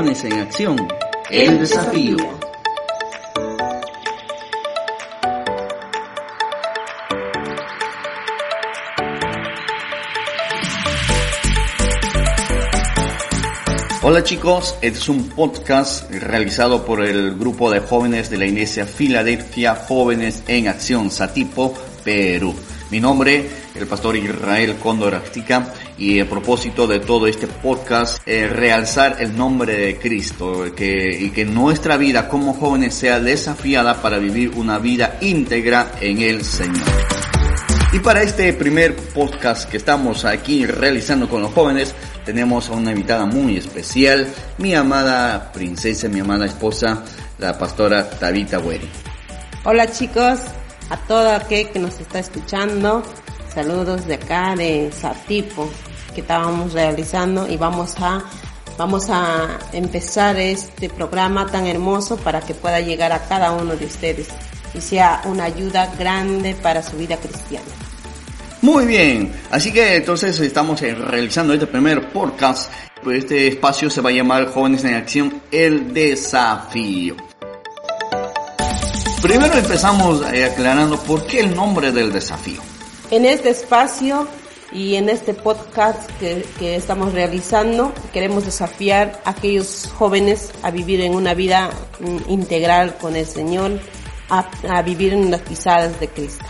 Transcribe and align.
Jóvenes 0.00 0.24
en 0.24 0.32
Acción. 0.32 0.88
El 1.28 1.58
desafío. 1.58 2.16
Hola 14.00 14.24
chicos, 14.24 14.74
este 14.80 14.98
es 14.98 15.08
un 15.10 15.28
podcast 15.28 16.10
realizado 16.10 16.86
por 16.86 17.04
el 17.04 17.34
grupo 17.36 17.70
de 17.70 17.80
jóvenes 17.80 18.30
de 18.30 18.38
la 18.38 18.46
Iglesia 18.46 18.86
Filadelfia 18.86 19.74
Jóvenes 19.74 20.44
en 20.48 20.68
Acción, 20.68 21.10
Satipo, 21.10 21.74
Perú. 22.02 22.54
Mi 22.90 23.00
nombre, 23.00 23.50
el 23.74 23.86
pastor 23.86 24.16
Israel 24.16 24.76
Cóndor 24.82 25.14
Actica, 25.14 25.74
y 26.00 26.18
el 26.18 26.26
propósito 26.26 26.86
de 26.86 26.98
todo 26.98 27.26
este 27.26 27.46
podcast 27.46 28.26
es 28.26 28.50
realzar 28.50 29.18
el 29.20 29.36
nombre 29.36 29.76
de 29.76 29.98
Cristo 29.98 30.64
que, 30.74 31.16
y 31.20 31.30
que 31.30 31.44
nuestra 31.44 31.98
vida 31.98 32.26
como 32.26 32.54
jóvenes 32.54 32.94
sea 32.94 33.20
desafiada 33.20 34.00
para 34.00 34.18
vivir 34.18 34.52
una 34.56 34.78
vida 34.78 35.18
íntegra 35.20 35.92
en 36.00 36.22
el 36.22 36.42
Señor. 36.42 36.88
Y 37.92 37.98
para 37.98 38.22
este 38.22 38.52
primer 38.54 38.96
podcast 38.96 39.68
que 39.68 39.76
estamos 39.76 40.24
aquí 40.24 40.64
realizando 40.64 41.28
con 41.28 41.42
los 41.42 41.52
jóvenes, 41.52 41.94
tenemos 42.24 42.70
a 42.70 42.72
una 42.72 42.92
invitada 42.92 43.26
muy 43.26 43.58
especial, 43.58 44.26
mi 44.56 44.74
amada 44.74 45.52
princesa, 45.52 46.08
mi 46.08 46.20
amada 46.20 46.46
esposa, 46.46 47.04
la 47.38 47.58
pastora 47.58 48.08
Tabita 48.08 48.56
Güeri. 48.56 48.88
Hola 49.64 49.90
chicos, 49.90 50.40
a 50.88 50.96
todo 50.96 51.30
aquel 51.30 51.68
que 51.68 51.78
nos 51.78 52.00
está 52.00 52.20
escuchando, 52.20 53.02
saludos 53.52 54.06
de 54.06 54.14
acá 54.14 54.54
de 54.56 54.90
Satipo 54.92 55.68
que 56.10 56.20
estábamos 56.20 56.72
realizando 56.72 57.48
y 57.48 57.56
vamos 57.56 57.94
a 58.00 58.22
vamos 58.76 59.10
a 59.10 59.58
empezar 59.72 60.38
este 60.38 60.88
programa 60.88 61.46
tan 61.46 61.66
hermoso 61.66 62.16
para 62.16 62.40
que 62.40 62.54
pueda 62.54 62.80
llegar 62.80 63.12
a 63.12 63.26
cada 63.28 63.52
uno 63.52 63.76
de 63.76 63.84
ustedes 63.84 64.28
y 64.72 64.80
sea 64.80 65.20
una 65.26 65.44
ayuda 65.44 65.92
grande 65.98 66.54
para 66.54 66.82
su 66.82 66.96
vida 66.96 67.16
cristiana. 67.16 67.66
Muy 68.62 68.86
bien, 68.86 69.32
así 69.50 69.72
que 69.72 69.96
entonces 69.96 70.38
estamos 70.40 70.80
realizando 70.80 71.54
este 71.54 71.66
primer 71.66 72.10
podcast. 72.10 72.70
Este 73.10 73.48
espacio 73.48 73.88
se 73.88 74.02
va 74.02 74.10
a 74.10 74.12
llamar 74.12 74.52
Jóvenes 74.52 74.84
en 74.84 74.94
Acción, 74.94 75.42
el 75.50 75.94
desafío. 75.94 77.16
Primero 79.22 79.54
empezamos 79.54 80.22
eh, 80.32 80.44
aclarando 80.44 80.98
por 80.98 81.26
qué 81.26 81.40
el 81.40 81.54
nombre 81.54 81.92
del 81.92 82.12
desafío. 82.12 82.60
En 83.10 83.26
este 83.26 83.50
espacio 83.50 84.28
y 84.72 84.94
en 84.94 85.08
este 85.08 85.34
podcast 85.34 86.10
que, 86.18 86.44
que, 86.58 86.76
estamos 86.76 87.12
realizando 87.12 87.92
queremos 88.12 88.44
desafiar 88.44 89.20
a 89.24 89.30
aquellos 89.30 89.90
jóvenes 89.96 90.52
a 90.62 90.70
vivir 90.70 91.00
en 91.00 91.14
una 91.14 91.34
vida 91.34 91.70
mm, 92.00 92.30
integral 92.30 92.96
con 92.98 93.16
el 93.16 93.26
Señor, 93.26 93.80
a, 94.28 94.48
a 94.68 94.82
vivir 94.82 95.12
en 95.12 95.30
las 95.30 95.40
pisadas 95.40 95.98
de 95.98 96.08
Cristo. 96.08 96.44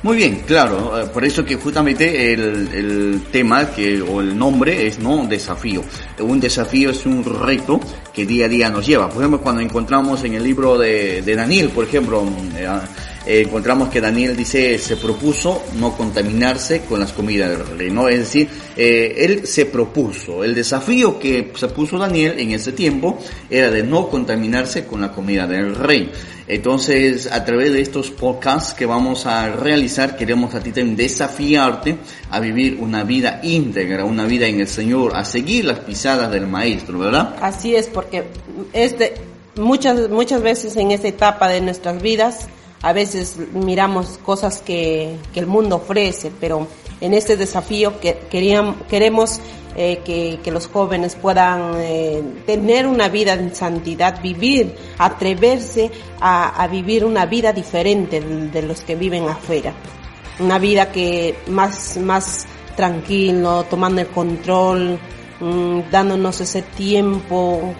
Muy 0.00 0.16
bien, 0.16 0.44
claro, 0.46 1.00
eh, 1.00 1.06
por 1.06 1.24
eso 1.24 1.44
que 1.44 1.56
justamente 1.56 2.32
el, 2.32 2.68
el, 2.72 3.22
tema 3.32 3.68
que, 3.72 4.00
o 4.00 4.20
el 4.20 4.38
nombre 4.38 4.86
es 4.86 5.00
no 5.00 5.26
desafío. 5.26 5.82
Un 6.20 6.38
desafío 6.38 6.90
es 6.90 7.04
un 7.04 7.24
reto 7.24 7.80
que 8.12 8.24
día 8.24 8.46
a 8.46 8.48
día 8.48 8.70
nos 8.70 8.86
lleva. 8.86 9.08
Por 9.08 9.18
ejemplo, 9.18 9.40
cuando 9.40 9.60
encontramos 9.60 10.22
en 10.22 10.34
el 10.34 10.44
libro 10.44 10.78
de, 10.78 11.22
de 11.22 11.34
Daniel, 11.34 11.70
por 11.70 11.84
ejemplo, 11.84 12.24
eh, 12.56 12.68
eh, 13.28 13.42
encontramos 13.42 13.90
que 13.90 14.00
Daniel 14.00 14.34
dice, 14.34 14.78
se 14.78 14.96
propuso 14.96 15.62
no 15.78 15.94
contaminarse 15.94 16.80
con 16.80 16.98
las 16.98 17.12
comidas 17.12 17.50
del 17.50 17.78
rey, 17.78 17.90
¿no? 17.90 18.08
Es 18.08 18.20
decir, 18.20 18.48
eh, 18.74 19.16
él 19.18 19.46
se 19.46 19.66
propuso, 19.66 20.42
el 20.42 20.54
desafío 20.54 21.18
que 21.18 21.52
se 21.54 21.68
puso 21.68 21.98
Daniel 21.98 22.38
en 22.38 22.52
ese 22.52 22.72
tiempo 22.72 23.18
era 23.50 23.70
de 23.70 23.82
no 23.82 24.08
contaminarse 24.08 24.86
con 24.86 25.02
la 25.02 25.12
comida 25.12 25.46
del 25.46 25.74
rey. 25.74 26.10
Entonces, 26.46 27.30
a 27.30 27.44
través 27.44 27.70
de 27.74 27.82
estos 27.82 28.10
podcasts 28.10 28.72
que 28.72 28.86
vamos 28.86 29.26
a 29.26 29.50
realizar, 29.50 30.16
queremos 30.16 30.54
a 30.54 30.60
ti 30.60 30.72
también 30.72 30.96
desafiarte 30.96 31.98
a 32.30 32.40
vivir 32.40 32.78
una 32.80 33.04
vida 33.04 33.40
íntegra, 33.42 34.06
una 34.06 34.24
vida 34.24 34.46
en 34.46 34.60
el 34.60 34.68
Señor, 34.68 35.14
a 35.14 35.26
seguir 35.26 35.66
las 35.66 35.80
pisadas 35.80 36.30
del 36.30 36.46
Maestro, 36.46 36.98
¿verdad? 36.98 37.36
Así 37.42 37.76
es, 37.76 37.88
porque 37.88 38.24
este, 38.72 39.12
muchas, 39.56 40.08
muchas 40.08 40.40
veces 40.40 40.74
en 40.76 40.92
esta 40.92 41.08
etapa 41.08 41.48
de 41.48 41.60
nuestras 41.60 42.00
vidas, 42.00 42.48
a 42.82 42.92
veces 42.92 43.36
miramos 43.52 44.18
cosas 44.24 44.62
que, 44.62 45.16
el 45.34 45.46
mundo 45.46 45.76
ofrece, 45.76 46.30
pero 46.40 46.66
en 47.00 47.14
este 47.14 47.36
desafío 47.36 48.00
que 48.00 48.18
queríamos, 48.30 48.76
queremos 48.88 49.40
eh, 49.76 50.00
que, 50.04 50.50
los 50.50 50.66
jóvenes 50.68 51.16
puedan 51.16 51.74
eh, 51.76 52.22
tener 52.46 52.86
una 52.86 53.08
vida 53.08 53.34
en 53.34 53.54
santidad, 53.54 54.20
vivir, 54.22 54.74
atreverse 54.98 55.90
a, 56.20 56.66
vivir 56.70 57.04
una 57.04 57.26
vida 57.26 57.52
diferente 57.52 58.20
de, 58.20 58.62
los 58.62 58.82
que 58.82 58.94
viven 58.94 59.28
afuera. 59.28 59.72
Una 60.40 60.58
vida 60.58 60.92
que 60.92 61.36
más, 61.48 61.96
más 61.96 62.46
tranquilo, 62.76 63.64
tomando 63.64 64.00
el 64.00 64.06
control, 64.08 64.98
mmm, 65.40 65.80
dándonos 65.90 66.40
ese 66.40 66.62
tiempo, 66.62 67.74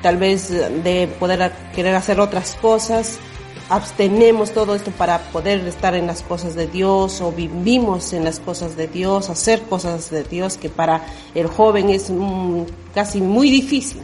tal 0.00 0.16
vez 0.16 0.50
de 0.50 1.08
poder 1.18 1.50
querer 1.74 1.96
hacer 1.96 2.20
otras 2.20 2.56
cosas 2.60 3.18
abstenemos 3.68 4.52
todo 4.52 4.74
esto 4.74 4.90
para 4.90 5.18
poder 5.18 5.66
estar 5.66 5.94
en 5.94 6.06
las 6.06 6.22
cosas 6.22 6.54
de 6.54 6.66
Dios 6.66 7.20
o 7.20 7.32
vivimos 7.32 8.12
en 8.12 8.24
las 8.24 8.40
cosas 8.40 8.76
de 8.76 8.88
Dios, 8.88 9.30
hacer 9.30 9.62
cosas 9.62 10.10
de 10.10 10.24
Dios 10.24 10.56
que 10.56 10.68
para 10.68 11.06
el 11.34 11.46
joven 11.46 11.90
es 11.90 12.12
casi 12.94 13.20
muy 13.20 13.50
difícil. 13.50 14.02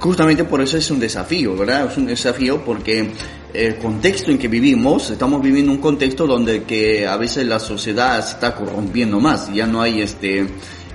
Justamente 0.00 0.44
por 0.44 0.60
eso 0.60 0.76
es 0.76 0.90
un 0.90 1.00
desafío, 1.00 1.56
¿verdad? 1.56 1.90
Es 1.90 1.98
un 1.98 2.06
desafío 2.06 2.64
porque 2.64 3.10
el 3.52 3.76
contexto 3.78 4.30
en 4.30 4.38
que 4.38 4.46
vivimos, 4.46 5.10
estamos 5.10 5.42
viviendo 5.42 5.72
un 5.72 5.78
contexto 5.78 6.26
donde 6.26 6.62
que 6.62 7.06
a 7.06 7.16
veces 7.16 7.46
la 7.46 7.58
sociedad 7.58 8.24
se 8.24 8.34
está 8.34 8.54
corrompiendo 8.54 9.18
más, 9.18 9.52
ya 9.52 9.66
no 9.66 9.82
hay 9.82 10.02
este 10.02 10.46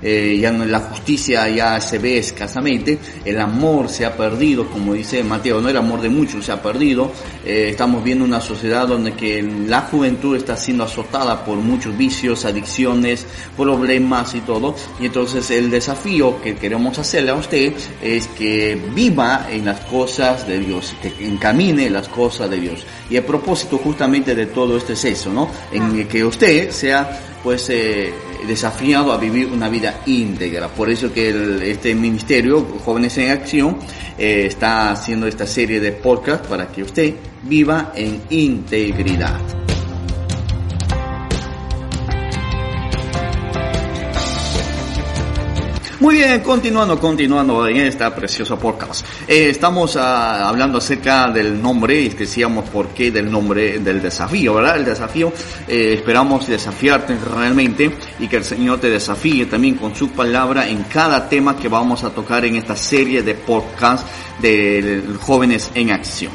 eh, 0.02 0.38
ya 0.40 0.52
la 0.52 0.80
justicia 0.80 1.48
ya 1.48 1.80
se 1.80 1.98
ve 1.98 2.18
escasamente, 2.18 2.98
el 3.24 3.40
amor 3.40 3.88
se 3.88 4.04
ha 4.04 4.16
perdido, 4.16 4.68
como 4.68 4.94
dice 4.94 5.22
Mateo, 5.24 5.60
no 5.60 5.68
el 5.68 5.76
amor 5.76 6.00
de 6.00 6.08
muchos 6.08 6.44
se 6.44 6.52
ha 6.52 6.62
perdido, 6.62 7.12
eh, 7.44 7.68
estamos 7.70 8.02
viendo 8.04 8.24
una 8.24 8.40
sociedad 8.40 8.86
donde 8.86 9.12
que 9.12 9.42
la 9.42 9.82
juventud 9.82 10.36
está 10.36 10.56
siendo 10.56 10.84
azotada 10.84 11.44
por 11.44 11.56
muchos 11.56 11.96
vicios, 11.96 12.44
adicciones, 12.44 13.26
problemas 13.56 14.34
y 14.34 14.40
todo, 14.40 14.74
y 15.00 15.06
entonces 15.06 15.50
el 15.50 15.70
desafío 15.70 16.40
que 16.42 16.56
queremos 16.56 16.98
hacerle 16.98 17.30
a 17.30 17.34
usted 17.34 17.72
es 18.02 18.26
que 18.28 18.80
viva 18.94 19.46
en 19.50 19.64
las 19.64 19.80
cosas 19.80 20.46
de 20.46 20.58
Dios, 20.58 20.94
que 21.00 21.12
encamine 21.24 21.90
las 21.90 22.08
cosas 22.08 22.50
de 22.50 22.60
Dios. 22.60 22.84
Y 23.10 23.16
el 23.16 23.24
propósito 23.24 23.78
justamente 23.78 24.34
de 24.34 24.46
todo 24.46 24.76
esto 24.76 24.92
es 24.92 25.04
eso, 25.04 25.32
¿no? 25.32 25.48
En 25.72 26.06
que 26.08 26.24
usted 26.24 26.70
sea 26.70 27.20
pues 27.42 27.68
eh, 27.68 28.12
desafiado 28.46 29.12
a 29.12 29.18
vivir 29.18 29.46
una 29.46 29.68
vida 29.68 30.00
íntegra. 30.06 30.68
Por 30.68 30.88
eso 30.90 31.12
que 31.12 31.28
el, 31.28 31.62
este 31.62 31.94
ministerio, 31.94 32.66
Jóvenes 32.84 33.18
en 33.18 33.30
Acción, 33.30 33.76
eh, 34.16 34.46
está 34.46 34.90
haciendo 34.90 35.26
esta 35.26 35.46
serie 35.46 35.78
de 35.78 35.92
podcast 35.92 36.46
para 36.46 36.68
que 36.68 36.82
usted 36.82 37.14
viva 37.42 37.92
en 37.94 38.22
integridad. 38.30 39.63
Muy 46.04 46.16
bien, 46.16 46.40
continuando, 46.40 47.00
continuando 47.00 47.66
en 47.66 47.78
esta 47.78 48.14
preciosa 48.14 48.58
podcast. 48.58 49.06
Eh, 49.26 49.48
estamos 49.48 49.96
uh, 49.96 50.00
hablando 50.00 50.76
acerca 50.76 51.28
del 51.28 51.62
nombre 51.62 51.98
y 51.98 52.10
decíamos 52.10 52.68
por 52.68 52.88
qué 52.88 53.10
del 53.10 53.32
nombre 53.32 53.78
del 53.78 54.02
desafío, 54.02 54.52
¿verdad? 54.52 54.76
El 54.76 54.84
desafío, 54.84 55.32
eh, 55.66 55.94
esperamos 55.94 56.46
desafiarte 56.46 57.16
realmente 57.34 57.90
y 58.18 58.28
que 58.28 58.36
el 58.36 58.44
Señor 58.44 58.80
te 58.80 58.90
desafíe 58.90 59.46
también 59.46 59.76
con 59.76 59.96
su 59.96 60.10
palabra 60.10 60.68
en 60.68 60.82
cada 60.82 61.26
tema 61.26 61.56
que 61.56 61.68
vamos 61.68 62.04
a 62.04 62.10
tocar 62.10 62.44
en 62.44 62.56
esta 62.56 62.76
serie 62.76 63.22
de 63.22 63.34
podcast 63.36 64.06
de 64.42 65.02
jóvenes 65.22 65.70
en 65.74 65.90
acción. 65.90 66.32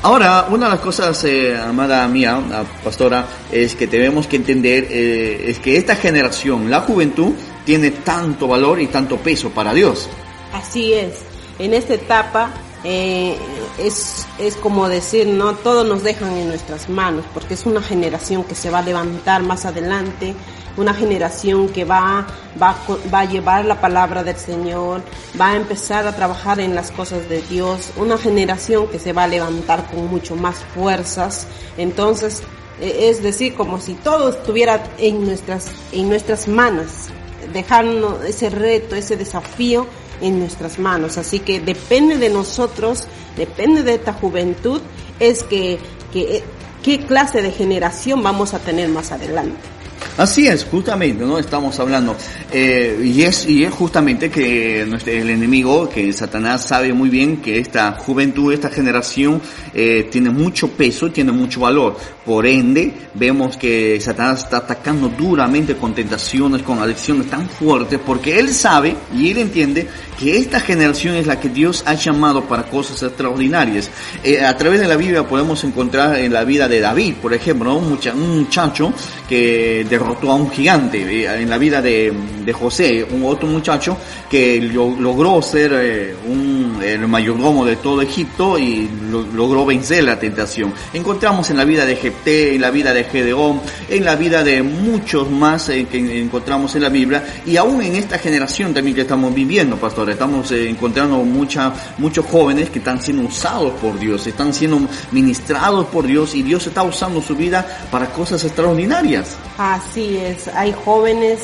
Ahora, 0.00 0.46
una 0.48 0.66
de 0.66 0.72
las 0.74 0.80
cosas, 0.80 1.24
eh, 1.24 1.58
amada 1.58 2.06
mía, 2.06 2.40
pastora, 2.84 3.26
es 3.50 3.74
que 3.74 3.88
tenemos 3.88 4.28
que 4.28 4.36
entender, 4.36 4.86
eh, 4.88 5.46
es 5.48 5.58
que 5.58 5.76
esta 5.76 5.96
generación, 5.96 6.70
la 6.70 6.82
juventud, 6.82 7.32
tiene 7.68 7.90
tanto 7.90 8.48
valor 8.48 8.80
y 8.80 8.86
tanto 8.86 9.18
peso 9.18 9.50
para 9.50 9.74
Dios. 9.74 10.08
Así 10.54 10.94
es. 10.94 11.16
En 11.58 11.74
esta 11.74 11.92
etapa 11.92 12.48
eh, 12.82 13.36
es, 13.78 14.26
es 14.38 14.56
como 14.56 14.88
decir, 14.88 15.26
no, 15.26 15.52
todos 15.52 15.86
nos 15.86 16.02
dejan 16.02 16.32
en 16.38 16.48
nuestras 16.48 16.88
manos, 16.88 17.26
porque 17.34 17.52
es 17.52 17.66
una 17.66 17.82
generación 17.82 18.42
que 18.44 18.54
se 18.54 18.70
va 18.70 18.78
a 18.78 18.82
levantar 18.82 19.42
más 19.42 19.66
adelante, 19.66 20.34
una 20.78 20.94
generación 20.94 21.68
que 21.68 21.84
va, 21.84 22.26
va, 22.58 22.74
va 23.12 23.20
a 23.20 23.24
llevar 23.26 23.66
la 23.66 23.78
palabra 23.82 24.24
del 24.24 24.36
Señor, 24.36 25.02
va 25.38 25.48
a 25.48 25.56
empezar 25.56 26.06
a 26.06 26.16
trabajar 26.16 26.60
en 26.60 26.74
las 26.74 26.90
cosas 26.90 27.28
de 27.28 27.42
Dios, 27.42 27.90
una 27.98 28.16
generación 28.16 28.88
que 28.88 28.98
se 28.98 29.12
va 29.12 29.24
a 29.24 29.28
levantar 29.28 29.84
con 29.90 30.06
mucho 30.06 30.36
más 30.36 30.56
fuerzas. 30.74 31.46
Entonces, 31.76 32.42
eh, 32.80 33.10
es 33.10 33.22
decir, 33.22 33.54
como 33.54 33.78
si 33.78 33.92
todo 33.92 34.30
estuviera 34.30 34.82
en 34.96 35.26
nuestras, 35.26 35.66
en 35.92 36.08
nuestras 36.08 36.48
manos, 36.48 37.10
dejarnos 37.52 38.24
ese 38.24 38.50
reto, 38.50 38.94
ese 38.94 39.16
desafío 39.16 39.86
en 40.20 40.38
nuestras 40.38 40.78
manos. 40.78 41.18
Así 41.18 41.40
que 41.40 41.60
depende 41.60 42.18
de 42.18 42.28
nosotros, 42.28 43.06
depende 43.36 43.82
de 43.82 43.94
esta 43.94 44.12
juventud, 44.12 44.80
es 45.20 45.42
que, 45.42 45.78
que 46.12 46.42
qué 46.82 47.00
clase 47.00 47.42
de 47.42 47.50
generación 47.50 48.22
vamos 48.22 48.54
a 48.54 48.58
tener 48.58 48.88
más 48.88 49.12
adelante. 49.12 49.77
Así 50.18 50.48
es, 50.48 50.64
justamente, 50.64 51.24
¿no? 51.24 51.38
Estamos 51.38 51.78
hablando. 51.78 52.16
Eh, 52.50 53.00
y, 53.04 53.22
es, 53.22 53.48
y 53.48 53.62
es 53.62 53.72
justamente 53.72 54.28
que 54.28 54.80
el 54.82 55.30
enemigo, 55.30 55.88
que 55.88 56.12
Satanás 56.12 56.66
sabe 56.66 56.92
muy 56.92 57.08
bien 57.08 57.36
que 57.36 57.60
esta 57.60 57.92
juventud, 57.92 58.52
esta 58.52 58.68
generación, 58.68 59.40
eh, 59.72 60.08
tiene 60.10 60.30
mucho 60.30 60.72
peso, 60.72 61.12
tiene 61.12 61.30
mucho 61.30 61.60
valor. 61.60 61.96
Por 62.24 62.48
ende, 62.48 62.92
vemos 63.14 63.56
que 63.56 64.00
Satanás 64.00 64.42
está 64.42 64.56
atacando 64.56 65.08
duramente 65.08 65.76
con 65.76 65.94
tentaciones, 65.94 66.62
con 66.62 66.80
adicciones 66.80 67.30
tan 67.30 67.48
fuertes, 67.48 68.00
porque 68.04 68.40
él 68.40 68.48
sabe 68.48 68.96
y 69.16 69.30
él 69.30 69.38
entiende 69.38 69.86
que 70.18 70.36
esta 70.36 70.60
generación 70.60 71.14
es 71.14 71.26
la 71.26 71.38
que 71.38 71.48
Dios 71.48 71.84
ha 71.86 71.94
llamado 71.94 72.44
para 72.44 72.64
cosas 72.64 73.02
extraordinarias. 73.02 73.90
Eh, 74.24 74.44
a 74.44 74.56
través 74.56 74.80
de 74.80 74.88
la 74.88 74.96
Biblia 74.96 75.26
podemos 75.26 75.62
encontrar 75.64 76.18
en 76.18 76.32
la 76.32 76.44
vida 76.44 76.68
de 76.68 76.80
David, 76.80 77.14
por 77.22 77.32
ejemplo, 77.32 77.76
un, 77.76 77.88
muchacho 77.88 78.92
que 79.28 79.86
derrotó 79.88 80.32
a 80.32 80.34
un 80.34 80.50
gigante, 80.50 81.02
eh, 81.02 81.42
en 81.42 81.48
la 81.48 81.58
vida 81.58 81.80
de, 81.80 82.12
José, 82.52 83.06
un 83.08 83.24
otro 83.24 83.46
muchacho 83.46 83.98
que 84.28 84.60
lo, 84.60 84.90
logró 84.98 85.40
ser 85.42 85.70
eh, 85.74 86.16
un, 86.26 86.80
el 86.82 87.06
mayordomo 87.06 87.64
de 87.64 87.76
todo 87.76 88.00
Egipto 88.00 88.58
y 88.58 88.88
lo, 89.10 89.22
logró 89.22 89.66
vencer 89.66 90.02
la 90.04 90.18
tentación. 90.18 90.72
Encontramos 90.94 91.50
en 91.50 91.58
la 91.58 91.64
vida 91.64 91.84
de 91.84 91.96
Jepté, 91.96 92.54
en 92.54 92.62
la 92.62 92.70
vida 92.70 92.94
de 92.94 93.04
Gedeón, 93.04 93.60
en 93.88 94.04
la 94.04 94.16
vida 94.16 94.42
de 94.42 94.62
muchos 94.62 95.30
más 95.30 95.68
eh, 95.68 95.86
que 95.90 96.20
encontramos 96.20 96.74
en 96.74 96.82
la 96.82 96.88
Biblia 96.88 97.22
y 97.46 97.56
aún 97.56 97.82
en 97.82 97.96
esta 97.96 98.18
generación 98.18 98.74
también 98.74 98.94
que 98.94 99.02
estamos 99.02 99.32
viviendo, 99.34 99.76
pastor 99.76 100.07
estamos 100.12 100.50
eh, 100.52 100.68
encontrando 100.68 101.18
mucha, 101.18 101.72
muchos 101.98 102.26
jóvenes 102.26 102.70
que 102.70 102.78
están 102.78 103.00
siendo 103.02 103.28
usados 103.28 103.72
por 103.80 103.98
Dios, 103.98 104.26
están 104.26 104.52
siendo 104.52 104.80
ministrados 105.12 105.86
por 105.86 106.06
Dios 106.06 106.34
y 106.34 106.42
Dios 106.42 106.66
está 106.66 106.82
usando 106.82 107.20
su 107.20 107.34
vida 107.34 107.66
para 107.90 108.06
cosas 108.06 108.44
extraordinarias. 108.44 109.36
Así 109.58 110.16
es, 110.16 110.48
hay 110.48 110.74
jóvenes 110.84 111.40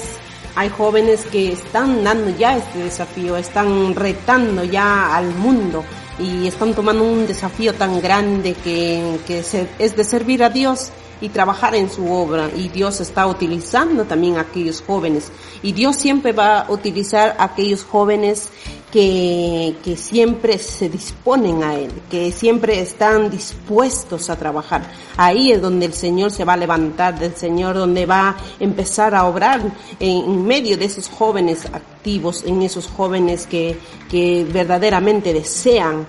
hay 0.57 0.69
jóvenes 0.69 1.25
que 1.33 1.53
están 1.53 2.05
dando 2.05 2.31
ya 2.39 2.57
este 2.57 2.79
desafío, 2.79 3.37
están 3.37 3.95
retando 3.97 4.63
ya 4.63 5.17
al 5.17 5.35
mundo 5.35 5.85
y 6.19 6.47
están 6.47 6.75
tomando 6.75 7.03
un 7.03 7.27
desafío 7.27 7.75
tan 7.75 8.01
grande 8.01 8.55
que, 8.55 9.19
que 9.27 9.41
es 9.79 9.97
de 9.97 10.05
servir 10.05 10.45
a 10.45 10.51
Dios 10.51 10.93
y 11.21 11.29
trabajar 11.29 11.75
en 11.75 11.91
su 11.91 12.11
obra. 12.11 12.51
Y 12.55 12.69
Dios 12.69 13.01
está 13.01 13.27
utilizando 13.27 14.05
también 14.05 14.37
a 14.37 14.43
aquellos 14.43 14.83
jóvenes. 14.87 15.31
Y 15.63 15.73
Dios 15.73 15.97
siempre 15.97 16.33
va 16.33 16.61
a 16.61 16.71
utilizar 16.71 17.37
a 17.39 17.45
aquellos 17.45 17.85
jóvenes 17.85 18.49
que, 18.95 19.75
que 19.83 19.97
siempre 19.97 20.57
se 20.59 20.89
disponen 20.89 21.65
a 21.65 21.75
Él, 21.75 21.91
que 22.09 22.31
siempre 22.31 22.81
están 22.81 23.29
dispuestos 23.29 24.31
a 24.31 24.37
trabajar. 24.37 24.89
Ahí 25.17 25.51
es 25.51 25.61
donde 25.61 25.87
el 25.87 25.95
Señor 25.95 26.31
se 26.31 26.45
va 26.45 26.53
a 26.53 26.57
levantar, 26.57 27.19
del 27.19 27.35
Señor 27.35 27.75
donde 27.75 28.07
va 28.07 28.29
a 28.29 28.37
empezar 28.61 29.15
a 29.15 29.25
obrar 29.25 29.61
en, 29.99 30.47
medio 30.47 30.77
de 30.77 30.85
esos 30.85 31.09
jóvenes 31.09 31.65
activos, 31.67 32.45
en 32.45 32.63
esos 32.63 32.87
jóvenes 32.87 33.47
que, 33.47 33.79
que 34.09 34.47
verdaderamente 34.53 35.33
desean 35.33 36.07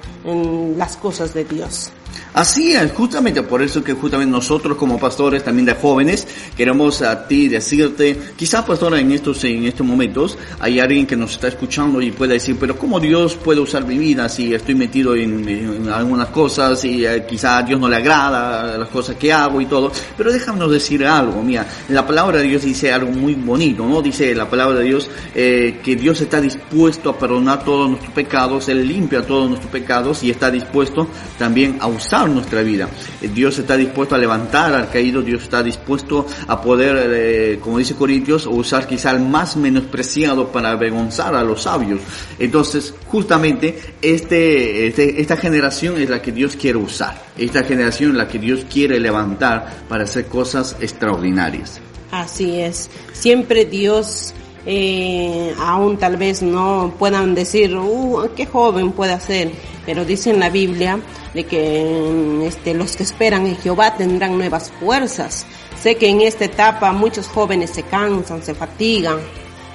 las 0.78 0.98
cosas 0.98 1.34
de 1.34 1.46
Dios. 1.46 1.92
Así 2.36 2.74
es, 2.74 2.92
justamente 2.92 3.44
por 3.44 3.62
eso 3.62 3.82
que 3.82 3.94
justamente 3.94 4.30
nosotros 4.30 4.78
como 4.78 5.00
pastores 5.00 5.42
también 5.42 5.68
de 5.68 5.74
jóvenes 5.74 6.28
queremos 6.58 7.02
a 7.02 7.30
ti 7.30 7.48
decirte, 7.48 8.20
quizás 8.36 8.66
pastora 8.66 9.00
en 9.00 9.14
estos 9.14 9.42
en 9.46 9.64
estos 9.64 9.88
momentos 9.88 10.38
hay 10.60 10.82
alguien 10.82 11.08
que 11.08 11.16
nos 11.16 11.32
está 11.32 11.48
escuchando 11.48 12.02
y 12.02 12.12
puede 12.12 12.34
decir, 12.34 12.58
pero 12.60 12.78
cómo 12.78 13.00
Dios 13.00 13.36
puede 13.36 13.62
usar 13.62 13.86
mi 13.86 13.98
vida 13.98 14.28
si 14.28 14.54
estoy 14.54 14.76
metido 14.76 15.16
en, 15.16 15.88
algunas 15.88 16.28
cosas 16.28 16.84
y 16.84 17.06
eh, 17.06 17.26
quizás 17.26 17.66
Dios 17.66 17.80
no 17.80 17.88
le 17.88 17.96
agrada 17.96 18.78
las 18.80 18.90
cosas 18.90 19.16
que 19.16 19.32
hago 19.32 19.62
y 19.62 19.66
todo, 19.68 19.90
pero 20.18 20.34
déjanos 20.34 20.70
decir 20.70 21.06
algo, 21.06 21.42
mira, 21.42 21.66
la 21.88 22.06
palabra 22.06 22.40
de 22.40 22.50
Dios 22.50 22.64
dice 22.64 22.92
algo 22.92 23.14
muy 23.14 23.36
bonito, 23.36 23.88
¿no? 23.88 24.02
Dice 24.02 24.36
la 24.36 24.50
palabra 24.50 24.80
de 24.80 24.84
Dios 24.84 25.10
eh, 25.34 25.80
que 25.82 25.96
Dios 25.96 26.20
está 26.20 26.42
dispuesto 26.42 27.12
a 27.12 27.18
perdonar 27.18 27.64
todos 27.64 27.88
nuestros 27.88 28.12
pecados, 28.12 28.68
Él 28.68 28.86
limpia 28.86 29.26
todos 29.26 29.48
nuestros 29.48 29.72
pecados 29.72 30.22
y 30.22 30.32
está 30.32 30.52
dispuesto 30.52 31.08
también 31.38 31.78
a 31.80 31.88
usar 31.88 32.25
nuestra 32.30 32.62
vida. 32.62 32.90
Dios 33.22 33.60
está 33.60 33.78
dispuesto 33.78 34.16
a 34.16 34.18
levantar 34.18 34.74
al 34.74 34.90
caído, 34.90 35.22
Dios 35.22 35.44
está 35.44 35.62
dispuesto 35.62 36.26
a 36.48 36.62
poder, 36.62 37.10
eh, 37.12 37.60
como 37.60 37.78
dice 37.78 37.96
Corintios, 37.96 38.46
usar 38.46 38.88
quizá 38.88 39.12
el 39.12 39.20
más 39.20 39.56
menospreciado 39.58 40.52
para 40.52 40.72
avergonzar 40.72 41.36
a 41.36 41.44
los 41.44 41.64
sabios. 41.64 42.00
Entonces, 42.40 42.94
justamente 43.08 43.78
este, 44.02 44.88
este, 44.88 45.22
esta 45.22 45.38
generación 45.38 46.02
es 46.02 46.10
la 46.10 46.22
que 46.22 46.32
Dios 46.32 46.56
quiere 46.56 46.78
usar. 46.78 47.22
Esta 47.38 47.64
generación 47.64 48.12
es 48.12 48.18
la 48.18 48.28
que 48.28 48.40
Dios 48.40 48.66
quiere 48.72 49.00
levantar 49.00 49.86
para 49.88 50.04
hacer 50.04 50.26
cosas 50.26 50.76
extraordinarias. 50.80 51.82
Así 52.12 52.62
es. 52.62 52.90
Siempre 53.12 53.66
Dios 53.66 54.34
eh, 54.66 55.54
aún 55.60 55.98
tal 55.98 56.18
vez 56.18 56.42
no 56.42 56.94
puedan 56.98 57.36
decir, 57.36 57.76
uh, 57.76 58.30
qué 58.36 58.46
joven 58.46 58.92
puede 58.92 59.14
hacer, 59.14 59.52
pero 59.86 60.06
dice 60.06 60.32
en 60.32 60.40
la 60.40 60.50
Biblia 60.50 61.00
de 61.34 61.44
que 61.46 62.48
este, 62.48 62.74
los 62.74 62.96
que 62.96 63.04
esperan 63.04 63.46
en 63.46 63.58
Jehová 63.58 63.96
tendrán 63.96 64.38
nuevas 64.38 64.72
fuerzas. 64.80 65.46
Sé 65.80 65.98
que 65.98 66.10
en 66.10 66.22
esta 66.22 66.46
etapa 66.46 66.92
muchos 66.94 67.28
jóvenes 67.28 67.70
se 67.70 67.84
cansan, 67.84 68.42
se 68.42 68.56
fatigan, 68.56 69.20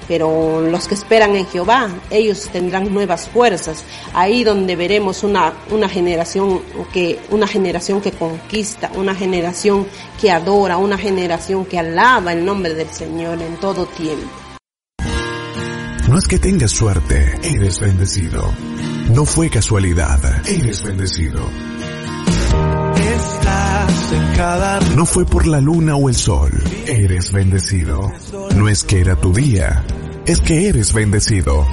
pero 0.09 0.61
los 0.61 0.89
que 0.89 0.95
esperan 0.95 1.37
en 1.37 1.47
Jehová, 1.47 1.89
ellos 2.11 2.49
tendrán 2.51 2.93
nuevas 2.93 3.29
fuerzas. 3.29 3.85
Ahí 4.13 4.43
donde 4.43 4.75
veremos 4.75 5.23
una, 5.23 5.53
una 5.71 5.89
generación 5.89 6.63
que, 6.93 7.21
una 7.31 7.47
generación 7.47 8.01
que 8.01 8.11
conquista, 8.11 8.91
una 8.97 9.15
generación 9.15 9.87
que 10.21 10.33
adora, 10.33 10.79
una 10.79 10.99
generación 10.99 11.65
que 11.65 11.79
alaba 11.79 12.33
el 12.33 12.45
nombre 12.45 12.75
del 12.75 12.89
Señor 12.89 13.41
en 13.41 13.55
todo 13.59 13.87
tiempo. 13.87 14.40
No 16.11 16.19
es 16.19 16.27
que 16.27 16.41
tengas 16.41 16.73
suerte, 16.73 17.39
eres 17.45 17.79
bendecido. 17.79 18.43
No 19.15 19.25
fue 19.25 19.49
casualidad, 19.49 20.19
eres 20.45 20.83
bendecido. 20.83 21.39
No 24.97 25.07
fue 25.07 25.25
por 25.25 25.47
la 25.47 25.61
luna 25.61 25.95
o 25.95 26.09
el 26.09 26.17
sol, 26.17 26.51
eres 26.85 27.31
bendecido. 27.31 28.13
No 28.57 28.69
es 28.69 28.83
que 28.83 29.01
era 29.01 29.15
tu 29.15 29.33
día, 29.33 29.85
es 30.27 30.41
que 30.41 30.69
eres 30.69 30.93
bendecido. 30.93 31.65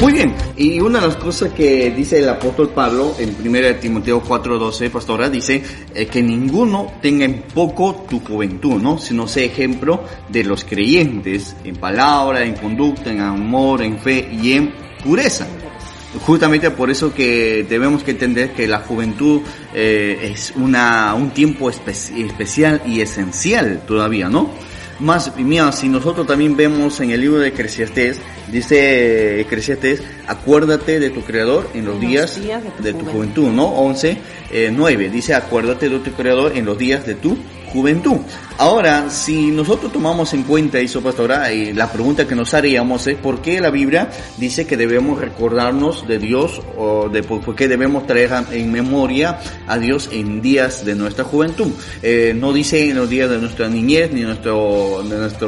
Muy 0.00 0.12
bien, 0.12 0.32
y 0.56 0.78
una 0.78 1.00
de 1.00 1.08
las 1.08 1.16
cosas 1.16 1.52
que 1.52 1.90
dice 1.90 2.20
el 2.20 2.28
apóstol 2.28 2.70
Pablo 2.70 3.16
en 3.18 3.34
1 3.44 3.76
Timoteo 3.80 4.22
4:12, 4.22 4.90
pastora, 4.90 5.28
dice 5.28 5.60
eh, 5.92 6.06
que 6.06 6.22
ninguno 6.22 6.92
tenga 7.02 7.24
en 7.24 7.42
poco 7.42 8.06
tu 8.08 8.20
juventud, 8.20 8.80
¿no? 8.80 8.98
Sino 8.98 9.26
sea 9.26 9.44
ejemplo 9.44 10.04
de 10.28 10.44
los 10.44 10.64
creyentes 10.64 11.56
en 11.64 11.74
palabra, 11.74 12.44
en 12.44 12.54
conducta, 12.54 13.10
en 13.10 13.20
amor, 13.20 13.82
en 13.82 13.98
fe 13.98 14.28
y 14.40 14.52
en 14.52 14.72
pureza. 15.02 15.48
Justamente 16.24 16.70
por 16.70 16.90
eso 16.90 17.12
que 17.12 17.66
debemos 17.68 18.04
que 18.04 18.12
entender 18.12 18.52
que 18.52 18.68
la 18.68 18.78
juventud 18.78 19.42
eh, 19.74 20.30
es 20.32 20.52
una, 20.54 21.12
un 21.14 21.30
tiempo 21.30 21.70
especial 21.70 22.82
y 22.86 23.00
esencial 23.00 23.82
todavía, 23.84 24.28
¿no? 24.28 24.48
Más, 25.00 25.36
mira, 25.36 25.70
si 25.70 25.88
nosotros 25.88 26.26
también 26.26 26.56
vemos 26.56 26.98
en 27.00 27.10
el 27.10 27.20
libro 27.20 27.38
de 27.38 27.48
Eclesiastés, 27.48 28.20
dice 28.50 29.40
Eclesiastés, 29.40 30.02
acuérdate 30.26 30.98
de 30.98 31.10
tu 31.10 31.22
Creador 31.22 31.70
en 31.74 31.84
los, 31.84 32.00
días, 32.00 32.40
de 32.80 32.92
tu, 32.92 33.04
juventud. 33.06 33.48
¿no? 33.48 33.66
11, 33.66 34.18
9, 34.72 35.04
eh, 35.04 35.08
dice, 35.08 35.34
acuérdate 35.34 35.88
de 35.88 36.00
tu 36.00 36.10
Creador 36.12 36.56
en 36.56 36.64
los 36.64 36.76
días 36.76 37.06
de 37.06 37.14
tu 37.14 37.36
juventud. 37.72 38.18
Ahora, 38.58 39.08
si 39.10 39.50
nosotros 39.50 39.92
tomamos 39.92 40.34
en 40.34 40.42
cuenta 40.42 40.78
eso, 40.78 41.00
pastora, 41.00 41.52
y 41.52 41.72
la 41.72 41.90
pregunta 41.90 42.26
que 42.26 42.34
nos 42.34 42.54
haríamos 42.54 43.06
es 43.06 43.16
por 43.16 43.40
qué 43.40 43.60
la 43.60 43.70
Biblia 43.70 44.10
dice 44.36 44.66
que 44.66 44.76
debemos 44.76 45.20
recordarnos 45.20 46.06
de 46.08 46.18
Dios 46.18 46.60
o 46.76 47.08
de 47.08 47.22
por 47.22 47.54
qué 47.54 47.68
debemos 47.68 48.06
traer 48.06 48.32
en 48.50 48.72
memoria 48.72 49.38
a 49.66 49.78
Dios 49.78 50.08
en 50.12 50.42
días 50.42 50.84
de 50.84 50.94
nuestra 50.94 51.24
juventud. 51.24 51.68
Eh, 52.02 52.34
no 52.36 52.52
dice 52.52 52.90
en 52.90 52.96
los 52.96 53.08
días 53.08 53.30
de 53.30 53.38
nuestra 53.38 53.68
niñez 53.68 54.12
ni 54.12 54.22
nuestro, 54.22 55.02
de 55.08 55.16
nuestra 55.16 55.46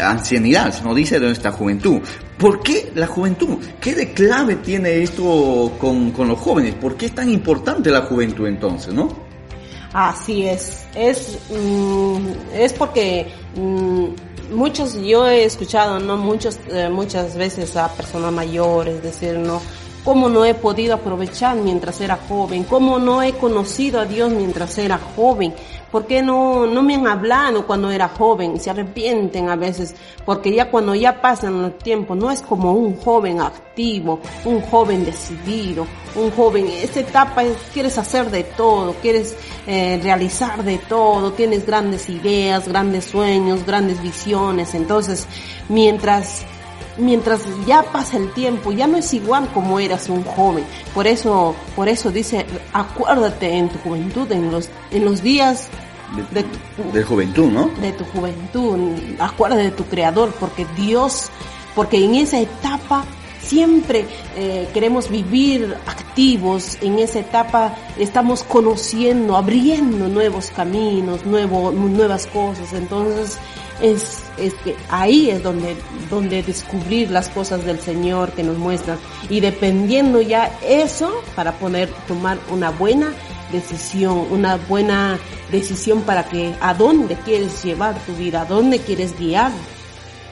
ancianidad, 0.00 0.74
sino 0.76 0.94
dice 0.94 1.20
de 1.20 1.26
nuestra 1.26 1.52
juventud. 1.52 2.00
¿Por 2.38 2.60
qué 2.60 2.90
la 2.96 3.06
juventud? 3.06 3.58
¿Qué 3.80 3.94
de 3.94 4.12
clave 4.12 4.56
tiene 4.56 5.02
esto 5.02 5.76
con, 5.78 6.10
con 6.10 6.26
los 6.26 6.38
jóvenes? 6.38 6.74
¿Por 6.74 6.96
qué 6.96 7.06
es 7.06 7.14
tan 7.14 7.30
importante 7.30 7.90
la 7.90 8.02
juventud 8.02 8.46
entonces, 8.48 8.92
no? 8.92 9.21
Así 9.92 10.46
es, 10.46 10.86
es, 10.94 11.38
mm, 11.50 12.28
es 12.54 12.72
porque 12.72 13.30
mm, 13.56 14.54
muchos, 14.54 14.94
yo 14.94 15.26
he 15.26 15.44
escuchado, 15.44 15.98
¿no? 15.98 16.16
Muchos, 16.16 16.58
eh, 16.70 16.88
muchas 16.88 17.36
veces 17.36 17.76
a 17.76 17.88
personas 17.88 18.32
mayores 18.32 19.02
decir, 19.02 19.38
¿no? 19.38 19.60
Cómo 20.04 20.28
no 20.28 20.44
he 20.44 20.54
podido 20.54 20.94
aprovechar 20.94 21.56
mientras 21.56 22.00
era 22.00 22.18
joven, 22.28 22.64
cómo 22.64 22.98
no 22.98 23.22
he 23.22 23.32
conocido 23.32 24.00
a 24.00 24.04
Dios 24.04 24.32
mientras 24.32 24.76
era 24.78 24.98
joven, 24.98 25.54
por 25.90 26.06
qué 26.06 26.22
no, 26.22 26.66
no 26.66 26.82
me 26.82 26.94
han 26.94 27.06
hablado 27.06 27.66
cuando 27.66 27.90
era 27.90 28.08
joven, 28.08 28.58
se 28.58 28.70
arrepienten 28.70 29.50
a 29.50 29.56
veces, 29.56 29.94
porque 30.24 30.52
ya 30.52 30.70
cuando 30.70 30.94
ya 30.94 31.20
pasan 31.20 31.60
los 31.60 31.78
tiempos, 31.78 32.16
no 32.16 32.30
es 32.30 32.40
como 32.40 32.72
un 32.72 32.96
joven 32.96 33.40
activo, 33.40 34.18
un 34.44 34.62
joven 34.62 35.04
decidido, 35.04 35.86
un 36.14 36.30
joven, 36.30 36.66
esta 36.68 37.00
etapa 37.00 37.44
es, 37.44 37.56
quieres 37.72 37.98
hacer 37.98 38.30
de 38.30 38.42
todo, 38.42 38.94
quieres 39.02 39.36
eh, 39.66 40.00
realizar 40.02 40.64
de 40.64 40.78
todo, 40.78 41.32
tienes 41.32 41.66
grandes 41.66 42.08
ideas, 42.08 42.66
grandes 42.66 43.04
sueños, 43.04 43.64
grandes 43.66 44.02
visiones, 44.02 44.74
entonces 44.74 45.28
mientras 45.68 46.46
mientras 46.98 47.42
ya 47.66 47.82
pasa 47.82 48.16
el 48.16 48.32
tiempo, 48.32 48.72
ya 48.72 48.86
no 48.86 48.96
es 48.98 49.12
igual 49.14 49.48
como 49.52 49.78
eras 49.78 50.08
un 50.08 50.24
joven. 50.24 50.64
Por 50.94 51.06
eso, 51.06 51.54
por 51.74 51.88
eso 51.88 52.10
dice, 52.10 52.46
acuérdate 52.72 53.56
en 53.56 53.68
tu 53.68 53.78
juventud, 53.78 54.30
en 54.32 54.50
los, 54.50 54.68
en 54.90 55.04
los 55.04 55.22
días 55.22 55.68
de, 56.30 56.44
de, 56.92 57.02
juventud, 57.02 57.50
¿no? 57.50 57.70
De 57.80 57.92
tu 57.92 58.04
juventud, 58.04 58.78
acuérdate 59.18 59.64
de 59.64 59.70
tu 59.70 59.84
creador, 59.84 60.32
porque 60.38 60.66
Dios, 60.76 61.30
porque 61.74 62.04
en 62.04 62.16
esa 62.16 62.38
etapa 62.38 63.04
siempre 63.42 64.06
eh, 64.36 64.68
queremos 64.72 65.10
vivir 65.10 65.74
activos 65.86 66.78
en 66.80 66.98
esa 66.98 67.20
etapa, 67.20 67.74
estamos 67.98 68.42
conociendo, 68.44 69.36
abriendo 69.36 70.08
nuevos 70.08 70.50
caminos, 70.54 71.24
nuevo, 71.26 71.72
nuevas 71.72 72.26
cosas. 72.26 72.72
Entonces, 72.72 73.38
es, 73.82 74.22
es 74.38 74.54
que 74.54 74.76
ahí 74.88 75.30
es 75.30 75.42
donde, 75.42 75.76
donde 76.08 76.42
descubrir 76.42 77.10
las 77.10 77.28
cosas 77.28 77.64
del 77.64 77.80
Señor 77.80 78.32
que 78.32 78.42
nos 78.42 78.56
muestran. 78.56 78.98
Y 79.28 79.40
dependiendo 79.40 80.22
ya 80.22 80.50
eso, 80.62 81.12
para 81.34 81.52
poner, 81.52 81.90
tomar 82.06 82.38
una 82.50 82.70
buena 82.70 83.12
decisión, 83.50 84.26
una 84.30 84.56
buena 84.56 85.18
decisión 85.50 86.02
para 86.02 86.24
que 86.24 86.54
a 86.60 86.72
dónde 86.72 87.16
quieres 87.16 87.62
llevar 87.62 87.98
tu 88.06 88.14
vida, 88.14 88.42
a 88.42 88.44
dónde 88.44 88.78
quieres 88.78 89.18
guiar, 89.18 89.52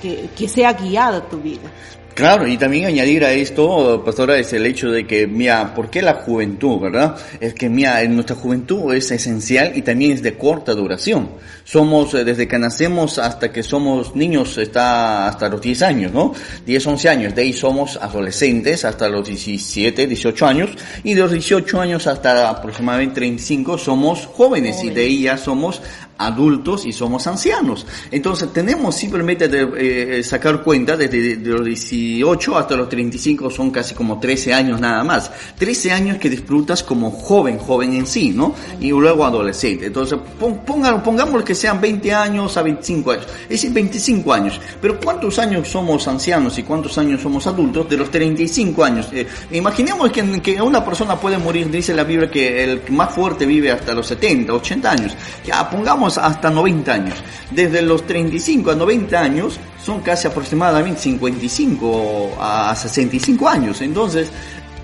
que, 0.00 0.30
que 0.36 0.48
sea 0.48 0.72
guiada 0.72 1.28
tu 1.28 1.38
vida. 1.38 1.70
Claro, 2.20 2.46
y 2.46 2.58
también 2.58 2.84
añadir 2.84 3.24
a 3.24 3.32
esto, 3.32 4.02
pastora, 4.04 4.36
es 4.36 4.52
el 4.52 4.66
hecho 4.66 4.90
de 4.90 5.06
que, 5.06 5.26
mira, 5.26 5.74
¿por 5.74 5.88
qué 5.88 6.02
la 6.02 6.12
juventud, 6.12 6.78
verdad? 6.78 7.16
Es 7.40 7.54
que, 7.54 7.70
mira, 7.70 8.04
nuestra 8.08 8.36
juventud 8.36 8.92
es 8.92 9.10
esencial 9.10 9.72
y 9.74 9.80
también 9.80 10.12
es 10.12 10.22
de 10.22 10.36
corta 10.36 10.74
duración. 10.74 11.30
Somos, 11.64 12.12
eh, 12.12 12.22
desde 12.24 12.46
que 12.46 12.58
nacemos 12.58 13.18
hasta 13.18 13.50
que 13.50 13.62
somos 13.62 14.14
niños, 14.14 14.58
está 14.58 15.28
hasta 15.28 15.48
los 15.48 15.62
10 15.62 15.80
años, 15.80 16.12
¿no? 16.12 16.34
10, 16.66 16.86
11 16.88 17.08
años. 17.08 17.34
De 17.34 17.40
ahí 17.40 17.54
somos 17.54 17.96
adolescentes 17.96 18.84
hasta 18.84 19.08
los 19.08 19.26
17, 19.26 20.06
18 20.06 20.46
años. 20.46 20.70
Y 21.02 21.14
de 21.14 21.22
los 21.22 21.32
18 21.32 21.80
años 21.80 22.06
hasta 22.06 22.50
aproximadamente 22.50 23.14
35 23.14 23.78
somos 23.78 24.26
jóvenes. 24.26 24.84
y 24.84 24.90
de 24.90 25.00
ahí 25.00 25.22
ya 25.22 25.38
somos 25.38 25.80
adultos 26.20 26.84
y 26.84 26.92
somos 26.92 27.26
ancianos. 27.26 27.86
Entonces 28.10 28.52
tenemos 28.52 28.94
simplemente 28.94 29.48
de 29.48 30.18
eh, 30.18 30.22
sacar 30.22 30.62
cuenta 30.62 30.96
desde 30.96 31.36
los 31.36 31.64
18 31.64 32.58
hasta 32.58 32.76
los 32.76 32.88
35 32.88 33.50
son 33.50 33.70
casi 33.70 33.94
como 33.94 34.20
13 34.20 34.52
años 34.52 34.80
nada 34.80 35.02
más. 35.02 35.30
13 35.58 35.92
años 35.92 36.18
que 36.18 36.28
disfrutas 36.28 36.82
como 36.82 37.10
joven, 37.10 37.58
joven 37.58 37.94
en 37.94 38.06
sí, 38.06 38.32
¿no? 38.34 38.54
Y 38.80 38.90
luego 38.90 39.24
adolescente. 39.24 39.86
Entonces 39.86 40.18
pongamos 40.66 41.42
que 41.42 41.54
sean 41.54 41.80
20 41.80 42.12
años 42.12 42.56
a 42.56 42.62
25 42.62 43.10
años. 43.12 43.26
Es 43.44 43.48
decir, 43.48 43.72
25 43.72 44.32
años. 44.32 44.60
Pero 44.80 45.00
¿cuántos 45.00 45.38
años 45.38 45.68
somos 45.68 46.06
ancianos 46.06 46.58
y 46.58 46.62
cuántos 46.62 46.98
años 46.98 47.22
somos 47.22 47.46
adultos? 47.46 47.88
De 47.88 47.96
los 47.96 48.10
35 48.10 48.84
años. 48.84 49.08
Eh, 49.12 49.26
imaginemos 49.52 50.12
que, 50.12 50.42
que 50.42 50.60
una 50.60 50.84
persona 50.84 51.16
puede 51.16 51.38
morir, 51.38 51.70
dice 51.70 51.94
la 51.94 52.04
Biblia 52.04 52.30
que 52.30 52.64
el 52.64 52.82
más 52.90 53.14
fuerte 53.14 53.46
vive 53.46 53.70
hasta 53.70 53.94
los 53.94 54.06
70, 54.06 54.52
80 54.52 54.90
años. 54.90 55.16
Ya 55.46 55.68
pongamos 55.70 56.09
hasta 56.18 56.50
90 56.50 56.92
años. 56.92 57.14
Desde 57.50 57.82
los 57.82 58.06
35 58.06 58.70
a 58.70 58.74
90 58.74 59.20
años 59.20 59.58
son 59.84 60.00
casi 60.00 60.28
aproximadamente 60.28 61.00
55 61.00 62.36
a 62.40 62.74
65 62.74 63.48
años. 63.48 63.80
Entonces, 63.80 64.30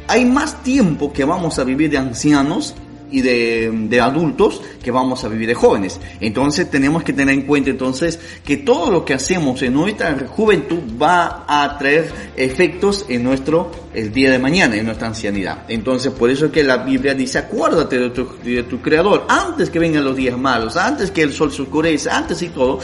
hay 0.09 0.25
más 0.25 0.63
tiempo 0.63 1.13
que 1.13 1.25
vamos 1.25 1.59
a 1.59 1.65
vivir 1.65 1.91
de 1.91 1.99
ancianos 1.99 2.75
y 3.11 3.21
de, 3.21 4.01
adultos 4.01 4.61
que 4.83 4.91
vamos 4.91 5.25
a 5.25 5.29
vivir 5.29 5.49
de 5.49 5.55
jóvenes. 5.55 6.01
Entonces 6.21 6.71
tenemos 6.71 7.03
que 7.03 7.13
tener 7.13 7.35
en 7.35 7.43
cuenta 7.43 7.71
entonces 7.71 8.19
que 8.45 8.59
todo 8.59 8.91
lo 8.91 9.05
que 9.05 9.15
hacemos 9.15 9.63
en 9.63 9.75
nuestra 9.75 10.17
juventud 10.29 10.81
va 11.01 11.45
a 11.49 11.77
traer 11.79 12.11
efectos 12.37 13.07
en 13.09 13.23
nuestro 13.25 13.71
el 13.95 14.13
día 14.13 14.31
de 14.31 14.39
mañana, 14.39 14.77
en 14.77 14.87
nuestra 14.87 15.09
ancianidad. 15.09 15.65
Entonces 15.69 16.13
por 16.13 16.31
eso 16.31 16.47
es 16.47 16.53
que 16.53 16.63
la 16.63 16.79
Biblia 16.79 17.15
dice 17.15 17.39
acuérdate 17.39 17.99
de 17.99 18.11
tu, 18.11 18.29
de 18.45 18.63
tu 18.65 18.81
creador 18.81 19.27
antes 19.29 19.71
que 19.71 19.79
vengan 19.79 20.05
los 20.05 20.17
días 20.17 20.37
malos, 20.39 20.77
antes 20.77 21.11
que 21.11 21.23
el 21.23 21.33
sol 21.33 21.51
se 21.51 21.63
oscurezca, 21.63 22.17
antes 22.17 22.43
y 22.43 22.49
todo, 22.49 22.79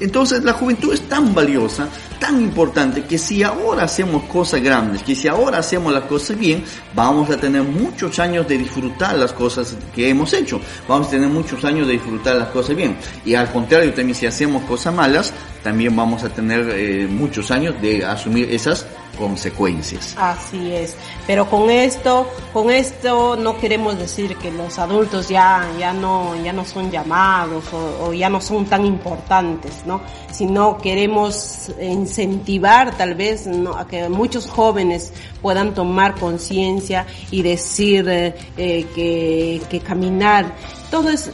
entonces 0.00 0.42
la 0.44 0.52
juventud 0.52 0.92
es 0.92 1.02
tan 1.02 1.34
valiosa, 1.34 1.88
tan 2.18 2.40
importante, 2.40 3.04
que 3.04 3.18
si 3.18 3.42
ahora 3.42 3.84
hacemos 3.84 4.24
cosas 4.24 4.62
grandes, 4.62 5.02
que 5.02 5.14
si 5.14 5.28
ahora 5.28 5.58
hacemos 5.58 5.92
las 5.92 6.04
cosas 6.04 6.38
bien, 6.38 6.64
vamos 6.94 7.30
a 7.30 7.36
tener 7.36 7.62
muchos 7.62 8.18
años 8.18 8.48
de 8.48 8.58
disfrutar 8.58 9.16
las 9.16 9.32
cosas 9.32 9.76
que 9.94 10.08
hemos 10.08 10.32
hecho. 10.32 10.60
Vamos 10.88 11.08
a 11.08 11.10
tener 11.10 11.28
muchos 11.28 11.64
años 11.64 11.86
de 11.86 11.94
disfrutar 11.94 12.36
las 12.36 12.48
cosas 12.48 12.76
bien. 12.76 12.96
Y 13.24 13.34
al 13.34 13.50
contrario, 13.52 13.92
también 13.92 14.14
si 14.14 14.26
hacemos 14.26 14.62
cosas 14.64 14.94
malas, 14.94 15.32
también 15.62 15.94
vamos 15.94 16.24
a 16.24 16.28
tener 16.30 16.68
eh, 16.70 17.06
muchos 17.06 17.50
años 17.50 17.80
de 17.80 18.04
asumir 18.04 18.52
esas 18.52 18.86
consecuencias. 19.18 20.14
Así 20.18 20.72
es. 20.72 20.96
Pero 21.26 21.48
con 21.48 21.70
esto, 21.70 22.26
con 22.52 22.70
esto 22.70 23.36
no 23.36 23.58
queremos 23.58 23.98
decir 23.98 24.36
que 24.36 24.50
los 24.50 24.78
adultos 24.78 25.28
ya, 25.28 25.68
ya 25.78 25.92
no, 25.92 26.34
ya 26.42 26.52
no 26.52 26.64
son 26.64 26.90
llamados 26.90 27.64
o, 27.72 28.12
ya 28.12 28.30
no 28.30 28.40
son 28.40 28.64
tan 28.64 28.84
importantes. 28.86 29.82
Sino 30.30 30.78
queremos 30.78 31.70
incentivar 31.80 32.96
tal 32.96 33.14
vez 33.14 33.48
a 33.76 33.86
que 33.86 34.08
muchos 34.08 34.48
jóvenes 34.48 35.12
puedan 35.42 35.74
tomar 35.74 36.14
conciencia 36.14 37.06
y 37.30 37.42
decir 37.42 38.08
eh, 38.08 38.34
eh, 38.56 39.60
que, 39.68 39.80
caminar. 39.80 40.54
Todo 40.90 41.08
es 41.10 41.30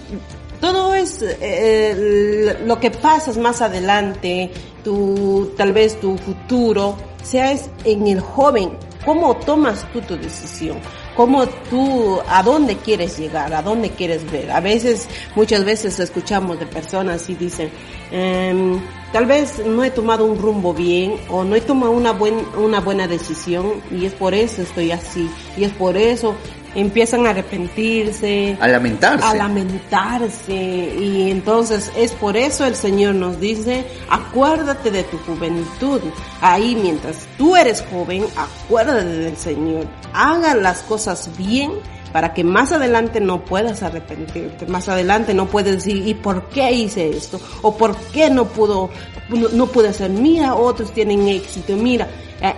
todo 0.60 0.94
es 0.94 1.22
eh, 1.22 2.58
lo 2.64 2.80
que 2.80 2.90
pasas 2.90 3.36
más 3.36 3.60
adelante, 3.60 4.50
tu, 4.82 5.52
tal 5.56 5.72
vez 5.72 6.00
tu 6.00 6.16
futuro, 6.16 6.96
sea 7.22 7.54
en 7.84 8.06
el 8.06 8.20
joven, 8.20 8.72
cómo 9.04 9.36
tomas 9.36 9.84
tú 9.92 10.00
tu 10.00 10.16
decisión, 10.16 10.78
cómo 11.16 11.46
tú, 11.70 12.20
a 12.28 12.42
dónde 12.42 12.76
quieres 12.76 13.18
llegar, 13.18 13.54
a 13.54 13.62
dónde 13.62 13.90
quieres 13.90 14.30
ver. 14.30 14.50
A 14.50 14.60
veces, 14.60 15.08
muchas 15.34 15.64
veces 15.64 15.98
escuchamos 15.98 16.58
de 16.58 16.66
personas 16.66 17.28
y 17.30 17.34
dicen, 17.34 17.70
em, 18.10 18.78
tal 19.12 19.26
vez 19.26 19.64
no 19.64 19.82
he 19.82 19.90
tomado 19.90 20.26
un 20.26 20.38
rumbo 20.38 20.74
bien 20.74 21.14
o 21.30 21.42
no 21.42 21.56
he 21.56 21.60
tomado 21.60 21.92
una, 21.92 22.12
buen, 22.12 22.34
una 22.58 22.80
buena 22.80 23.08
decisión 23.08 23.82
y 23.90 24.04
es 24.04 24.12
por 24.12 24.34
eso 24.34 24.62
estoy 24.62 24.92
así 24.92 25.28
y 25.56 25.64
es 25.64 25.72
por 25.72 25.96
eso 25.96 26.36
empiezan 26.76 27.26
a 27.26 27.30
arrepentirse, 27.30 28.56
a 28.60 28.68
lamentarse. 28.68 29.26
A 29.26 29.34
lamentarse. 29.34 30.54
Y 30.54 31.30
entonces 31.30 31.90
es 31.96 32.12
por 32.12 32.36
eso 32.36 32.64
el 32.66 32.76
Señor 32.76 33.14
nos 33.14 33.40
dice, 33.40 33.84
acuérdate 34.08 34.90
de 34.90 35.02
tu 35.02 35.18
juventud. 35.18 36.00
Ahí 36.40 36.76
mientras 36.76 37.26
tú 37.38 37.56
eres 37.56 37.82
joven, 37.90 38.24
acuérdate 38.36 39.06
del 39.06 39.36
Señor. 39.36 39.86
Hagan 40.12 40.62
las 40.62 40.82
cosas 40.82 41.30
bien 41.36 41.72
para 42.16 42.32
que 42.32 42.44
más 42.44 42.72
adelante 42.72 43.20
no 43.20 43.44
puedas 43.44 43.82
arrepentirte, 43.82 44.64
más 44.64 44.88
adelante 44.88 45.34
no 45.34 45.48
puedes 45.48 45.84
decir, 45.84 46.08
¿y 46.08 46.14
por 46.14 46.48
qué 46.48 46.72
hice 46.72 47.10
esto? 47.10 47.38
¿O 47.60 47.76
por 47.76 47.94
qué 48.10 48.30
no 48.30 48.46
pudo, 48.46 48.88
no, 49.28 49.66
pude 49.66 49.88
hacer? 49.88 50.08
Mira, 50.08 50.54
otros 50.54 50.92
tienen 50.94 51.28
éxito, 51.28 51.76
mira, 51.76 52.08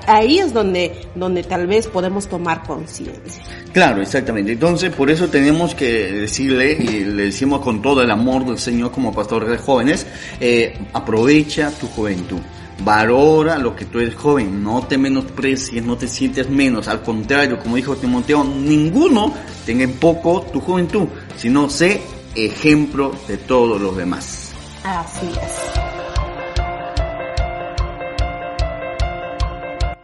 ahí 0.06 0.38
es 0.38 0.52
donde, 0.54 1.08
donde 1.16 1.42
tal 1.42 1.66
vez 1.66 1.88
podemos 1.88 2.28
tomar 2.28 2.62
conciencia. 2.62 3.42
Claro, 3.72 4.00
exactamente. 4.00 4.52
Entonces, 4.52 4.94
por 4.94 5.10
eso 5.10 5.26
tenemos 5.26 5.74
que 5.74 6.12
decirle, 6.12 6.74
y 6.78 7.04
le 7.06 7.24
decimos 7.24 7.60
con 7.60 7.82
todo 7.82 8.00
el 8.02 8.12
amor 8.12 8.46
del 8.46 8.58
Señor 8.58 8.92
como 8.92 9.12
pastor 9.12 9.44
de 9.44 9.58
jóvenes, 9.58 10.06
eh, 10.38 10.78
aprovecha 10.92 11.72
tu 11.72 11.88
juventud. 11.88 12.38
Valora 12.80 13.58
lo 13.58 13.74
que 13.74 13.86
tú 13.86 13.98
eres 13.98 14.14
joven, 14.14 14.62
no 14.62 14.86
te 14.86 14.96
menosprecies, 14.98 15.84
no 15.84 15.96
te 15.96 16.06
sientes 16.06 16.48
menos, 16.48 16.86
al 16.86 17.02
contrario, 17.02 17.58
como 17.58 17.76
dijo 17.76 17.96
Timoteo, 17.96 18.44
ninguno 18.44 19.34
tenga 19.66 19.84
en 19.84 19.94
poco 19.94 20.42
tu 20.42 20.60
juventud, 20.60 21.08
sino 21.36 21.68
sé 21.68 22.00
ejemplo 22.34 23.12
de 23.26 23.36
todos 23.36 23.80
los 23.80 23.96
demás. 23.96 24.52
Así 24.84 25.26
es. 25.26 25.87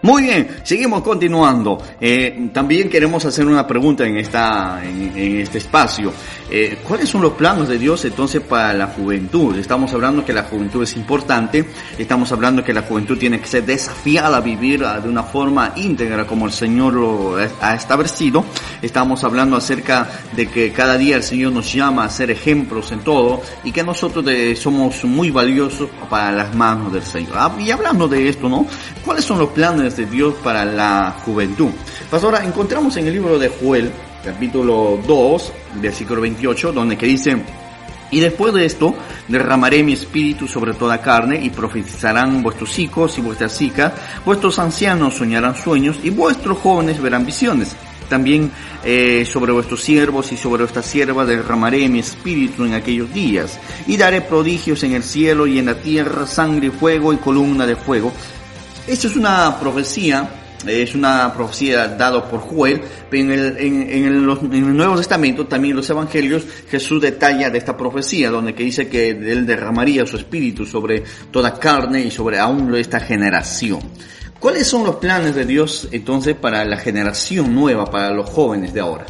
Muy 0.05 0.25
bien, 0.25 0.49
seguimos 0.65 1.01
continuando. 1.01 1.83
Eh, 1.99 2.51
también 2.53 2.91
queremos 2.91 3.25
hacer 3.25 3.47
una 3.47 3.67
pregunta 3.67 4.07
en 4.07 4.19
esta, 4.19 4.85
en, 4.85 5.17
este 5.17 5.57
espacio. 5.57 6.13
Eh, 6.51 6.77
¿Cuáles 6.87 7.09
son 7.09 7.23
los 7.23 7.33
planos 7.33 7.71
de 7.71 7.79
Dios 7.79 8.05
entonces 8.05 8.43
para 8.43 8.75
la 8.75 8.89
juventud? 8.89 9.57
Estamos 9.57 9.95
hablando 9.95 10.23
que 10.23 10.35
la 10.35 10.43
juventud 10.43 10.83
es 10.83 10.95
importante, 10.97 11.65
estamos 11.97 12.31
hablando 12.33 12.63
que 12.63 12.75
la 12.75 12.83
juventud 12.83 13.17
tiene 13.17 13.41
que 13.41 13.47
ser 13.47 13.65
desafiada 13.65 14.37
a 14.37 14.41
vivir 14.43 14.85
ah, 14.85 15.01
de 15.01 15.09
una 15.09 15.23
forma 15.23 15.73
íntegra 15.77 16.27
como 16.27 16.45
el 16.45 16.53
Señor 16.53 16.93
lo 16.93 17.37
ha 17.63 17.75
establecido. 17.75 18.45
Estamos 18.83 19.25
hablando 19.25 19.57
acerca 19.57 20.07
de 20.37 20.51
que 20.51 20.71
cada 20.71 20.99
día 20.99 21.17
el 21.17 21.23
Señor 21.23 21.53
nos 21.53 21.73
llama 21.73 22.05
a 22.05 22.11
ser 22.11 22.31
ejemplos 22.31 22.93
en 22.93 23.01
todo 23.01 23.41
y 23.65 23.73
que 23.73 23.83
nosotros 23.83 24.23
somos 24.59 25.03
muy 25.05 25.31
valiosos 25.31 25.89
para 26.11 26.31
las 26.31 26.55
manos 26.55 26.93
del 26.93 27.05
Señor. 27.05 27.33
Ah, 27.37 27.57
y 27.59 27.71
hablando 27.71 28.07
de 28.07 28.29
esto, 28.29 28.51
¿no? 28.51 28.67
¿Cuáles 29.03 29.25
son 29.25 29.39
los 29.39 29.49
planes 29.49 29.94
de 29.97 30.07
Dios 30.07 30.35
para 30.43 30.65
la 30.65 31.15
juventud. 31.25 31.71
Pastora, 32.11 32.45
encontramos 32.45 32.97
en 32.97 33.07
el 33.07 33.15
libro 33.15 33.39
de 33.39 33.49
Joel, 33.49 33.91
capítulo 34.25 35.01
2, 35.07 35.53
versículo 35.81 36.21
28, 36.21 36.73
donde 36.73 36.97
que 36.97 37.07
dice, 37.07 37.37
y 38.11 38.21
después 38.21 38.55
de 38.55 38.65
esto 38.65 38.95
derramaré 39.27 39.83
mi 39.83 39.95
espíritu 39.95 40.47
sobre 40.47 40.75
toda 40.75 41.01
carne 41.01 41.41
y 41.43 41.51
profetizarán 41.51 42.43
vuestros 42.43 42.79
hijos 42.79 43.19
y 43.19 43.21
vuestras 43.21 43.61
hijas, 43.61 43.93
vuestros 44.25 44.59
ancianos 44.59 45.15
soñarán 45.15 45.57
sueños 45.57 45.99
y 46.03 46.11
vuestros 46.11 46.59
jóvenes 46.59 47.01
verán 47.01 47.27
visiones. 47.27 47.75
También 48.09 48.53
eh, 48.85 49.25
sobre 49.25 49.53
vuestros 49.53 49.83
siervos 49.83 50.31
y 50.31 50.37
sobre 50.37 50.63
vuestras 50.63 50.87
siervas 50.87 51.27
derramaré 51.27 51.89
mi 51.89 52.01
espíritu 52.01 52.65
en 52.65 52.75
aquellos 52.75 53.13
días 53.13 53.59
y 53.87 53.97
daré 53.97 54.21
prodigios 54.21 54.83
en 54.85 54.93
el 54.93 55.03
cielo 55.03 55.47
y 55.47 55.59
en 55.59 55.67
la 55.67 55.81
tierra, 55.81 56.27
sangre, 56.27 56.71
fuego 56.71 57.13
y 57.13 57.17
columna 57.17 57.67
de 57.67 57.77
fuego 57.77 58.13
esta 58.87 59.07
es 59.07 59.17
una 59.17 59.59
profecía, 59.59 60.29
es 60.67 60.95
una 60.95 61.33
profecía 61.35 61.89
dada 61.89 62.29
por 62.29 62.41
Joel, 62.41 62.83
pero 63.11 63.23
en 63.25 63.33
el, 63.33 63.59
en, 63.59 64.05
el, 64.07 64.77
Nuevo 64.77 64.97
Testamento, 64.97 65.47
también 65.47 65.73
en 65.73 65.77
los 65.79 65.91
Evangelios, 65.91 66.45
Jesús 66.69 67.01
detalla 67.01 67.51
de 67.51 67.59
esta 67.59 67.77
profecía, 67.77 68.31
donde 68.31 68.55
que 68.55 68.65
dice 68.65 68.89
que 68.89 69.11
Él 69.11 69.47
derramaría 69.47 70.07
su 70.07 70.17
espíritu 70.17 70.67
sobre 70.67 71.03
toda 71.31 71.59
carne 71.59 72.01
y 72.01 72.11
sobre 72.11 72.39
aún 72.39 72.75
esta 72.75 73.01
generación. 73.01 73.81
¿Cuáles 74.39 74.67
son 74.67 74.85
los 74.85 74.97
planes 74.97 75.35
de 75.35 75.47
Dios 75.47 75.89
entonces 75.91 76.37
para 76.37 76.65
la 76.65 76.77
generación 76.77 77.55
nueva, 77.55 77.87
para 77.87 78.11
los 78.11 78.29
jóvenes 78.29 78.75
de 78.75 78.81
ahora? 78.81 79.07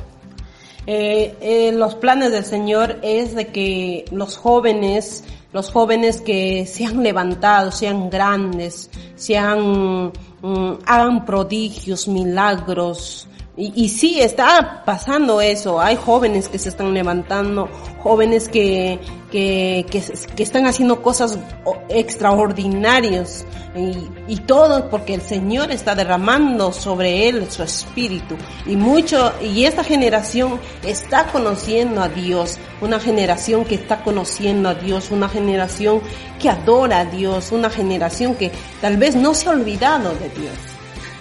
Eh, 0.87 1.35
eh, 1.41 1.73
los 1.73 1.95
planes 1.95 2.31
del 2.31 2.45
Señor 2.45 2.99
es 3.03 3.35
de 3.35 3.49
que 3.49 4.05
los 4.13 4.37
jóvenes 4.37 5.25
los 5.55 5.71
jóvenes 5.71 6.21
que 6.21 6.67
se 6.67 6.85
han 6.85 7.05
levantado, 7.05 7.71
sean 7.71 8.11
grandes, 8.11 8.91
sean, 9.15 10.13
mm, 10.43 10.79
hagan 10.85 11.25
prodigios, 11.25 12.09
milagros. 12.09 13.29
Y, 13.57 13.85
y 13.85 13.89
sí, 13.89 14.21
está 14.21 14.83
pasando 14.85 15.41
eso. 15.41 15.81
Hay 15.81 15.95
jóvenes 15.95 16.49
que 16.49 16.59
se 16.59 16.71
están 16.71 16.93
levantando, 16.93 17.69
jóvenes 18.03 18.49
que, 18.49 18.99
que, 19.35 20.03
están 20.39 20.67
haciendo 20.67 21.03
cosas 21.03 21.37
extraordinarias 21.89 23.45
y, 23.75 24.33
y, 24.33 24.37
todo 24.37 24.89
porque 24.89 25.15
el 25.15 25.23
Señor 25.23 25.73
está 25.73 25.97
derramando 25.97 26.73
sobre 26.73 27.29
él 27.29 27.51
su 27.51 27.65
espíritu 27.65 28.37
y 28.65 28.77
mucho 28.77 29.33
y 29.43 29.65
esta 29.65 29.83
generación 29.83 30.61
está 30.85 31.27
conociendo 31.33 32.01
a 32.01 32.09
Dios, 32.09 32.59
una 32.81 33.01
generación 33.01 33.65
que 33.65 33.75
está 33.75 34.05
conociendo 34.05 34.69
a 34.69 34.75
Dios, 34.75 35.11
una 35.11 35.29
generación 35.29 36.01
que 36.41 36.49
adora 36.49 37.01
a 37.01 37.05
Dios, 37.05 37.51
una 37.51 37.71
generación 37.71 38.37
que 38.37 38.53
tal 38.81 38.99
vez 38.99 39.17
no 39.17 39.35
se 39.35 39.49
ha 39.49 39.53
olvidado 39.53 40.11
de 40.15 40.29
Dios. 40.29 40.75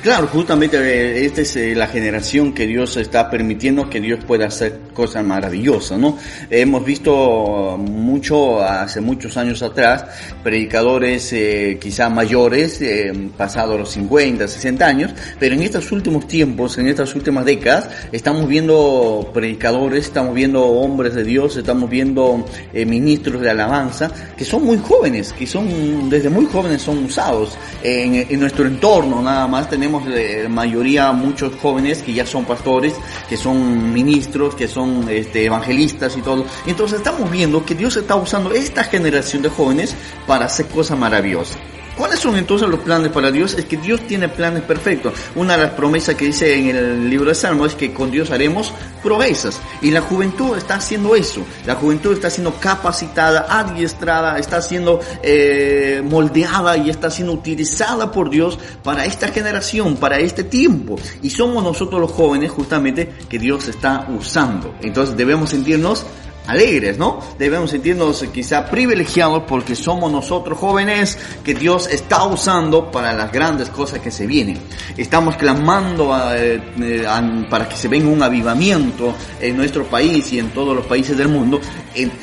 Claro, 0.04 0.28
justamente 0.28 0.78
eh, 0.78 1.26
esta 1.26 1.40
es 1.40 1.56
eh, 1.56 1.74
la 1.76 1.88
generación 1.88 2.54
que 2.54 2.68
Dios 2.68 2.98
está 2.98 3.32
permitiendo 3.32 3.90
que 3.90 4.02
Dios 4.02 4.20
pueda 4.26 4.48
hacer 4.48 4.78
cosas 4.94 5.24
maravillosas, 5.24 5.98
¿no? 5.98 6.18
Hemos 6.50 6.86
visto 6.86 7.78
mucho, 7.78 8.62
hace 8.62 9.02
muchos 9.02 9.36
años 9.38 9.62
atrás, 9.62 10.06
predicadores 10.44 11.34
eh, 11.34 11.78
quizá 11.82 12.10
mayores, 12.10 12.82
eh, 12.82 13.12
pasados 13.38 13.80
los 13.80 13.90
50, 13.90 14.48
60 14.48 14.86
años, 14.86 15.12
pero 15.40 15.56
en 15.56 15.64
estos 15.64 15.92
últimos 15.92 16.28
tiempos, 16.28 16.78
en 16.78 16.88
estas 16.88 17.14
últimas 17.16 17.46
décadas, 17.46 17.90
estamos 18.12 18.48
viendo 18.48 19.32
predicadores, 19.34 20.06
estamos 20.06 20.34
viendo 20.34 20.64
hombres 20.66 21.16
de 21.16 21.24
Dios, 21.24 21.58
estamos 21.58 21.90
viendo 21.90 22.46
ministros 22.74 23.42
de 23.42 23.50
alabanza, 23.50 24.12
que 24.38 24.46
son 24.46 24.64
muy 24.64 24.78
jóvenes, 24.78 25.34
que 25.34 25.48
son, 25.48 26.10
desde 26.10 26.30
muy 26.30 26.46
jóvenes 26.46 26.82
son 26.82 27.04
usados. 27.04 27.58
En, 27.82 28.16
en 28.16 28.40
nuestro 28.40 28.66
entorno 28.66 29.22
nada 29.22 29.48
más 29.48 29.70
tenemos 29.70 30.06
de 30.06 30.48
mayoría 30.50 31.12
muchos 31.12 31.56
jóvenes 31.56 32.02
que 32.02 32.14
ya 32.14 32.26
son 32.26 32.46
pastores, 32.46 32.94
que 33.28 33.38
son 33.38 33.94
ministros, 33.94 34.56
que 34.56 34.68
son 34.68 34.83
este, 35.10 35.46
evangelistas 35.46 36.18
y 36.18 36.22
todo. 36.22 36.46
Entonces 36.66 37.00
estamos 37.00 37.30
viendo 37.30 37.66
que 37.66 37.76
Dios 37.76 37.98
está 37.98 38.16
usando 38.16 38.52
esta 38.52 38.84
generación 38.84 39.42
de 39.42 39.50
jóvenes 39.50 39.96
para 40.28 40.46
hacer 40.46 40.68
cosas 40.68 40.98
maravillosas. 40.98 41.58
¿Cuáles 41.98 42.20
son 42.20 42.36
entonces 42.36 42.68
los 42.68 42.80
planes 42.80 43.12
para 43.12 43.32
Dios? 43.32 43.54
Es 43.54 43.66
que 43.66 43.78
Dios 43.78 44.02
tiene 44.08 44.28
planes 44.28 44.64
perfectos. 44.64 45.14
Una 45.36 45.56
de 45.56 45.64
las 45.64 45.72
promesas 45.74 46.16
que 46.16 46.26
dice 46.26 46.56
en 46.56 46.76
el 46.76 47.10
libro 47.10 47.30
de 47.30 47.36
Salmo 47.36 47.66
es 47.66 47.76
que 47.76 47.94
con 47.94 48.10
Dios 48.10 48.32
haremos 48.32 48.74
proezas. 49.04 49.60
Y 49.82 49.92
la 49.92 50.02
juventud 50.02 50.58
está 50.58 50.76
haciendo 50.76 51.16
eso. 51.16 51.42
La 51.66 51.76
juventud 51.76 52.14
está 52.14 52.30
siendo 52.30 52.56
capacitada, 52.56 53.46
adiestrada, 53.48 54.40
está 54.40 54.62
siendo 54.62 55.00
eh, 55.22 56.02
moldeada 56.04 56.78
y 56.78 56.90
está 56.90 57.12
siendo 57.12 57.34
utilizada 57.34 58.12
por 58.12 58.30
Dios 58.30 58.58
para 58.84 59.06
esta 59.06 59.28
generación, 59.28 59.98
para 59.98 60.18
este 60.18 60.44
tiempo. 60.44 60.96
Y 61.22 61.30
somos 61.30 61.64
nosotros 61.64 62.02
los 62.02 62.12
jóvenes 62.12 62.52
justamente 62.52 63.14
que 63.30 63.38
Dios 63.38 63.68
está 63.68 64.08
usando. 64.10 64.74
Entonces 64.82 65.16
debemos 65.16 65.52
sentirnos 65.52 66.06
alegres, 66.48 66.98
¿no? 66.98 67.20
Debemos 67.38 67.72
sentirnos 67.72 68.24
quizá 68.34 68.66
privilegiados 68.70 69.44
porque 69.48 69.76
somos 69.76 70.12
nosotros 70.12 70.58
jóvenes 70.58 71.18
que 71.44 71.54
Dios 71.54 71.88
está 71.88 72.26
usando 72.26 72.92
para 72.92 73.14
las 73.14 73.32
grandes 73.32 73.70
cosas 73.70 74.00
que 74.00 74.12
se 74.12 74.28
vienen. 74.28 74.58
Estamos 74.98 75.36
clamando 75.38 76.16
eh, 76.36 77.06
para 77.50 77.68
que 77.68 77.76
se 77.76 77.88
venga 77.88 78.10
un 78.10 78.22
avivamiento 78.22 79.14
en 79.40 79.58
nuestro 79.58 79.86
país 79.86 80.32
y 80.34 80.40
en 80.40 80.50
todos 80.50 80.76
los 80.76 80.86
países 80.86 81.18
del 81.18 81.28
mundo. 81.28 81.60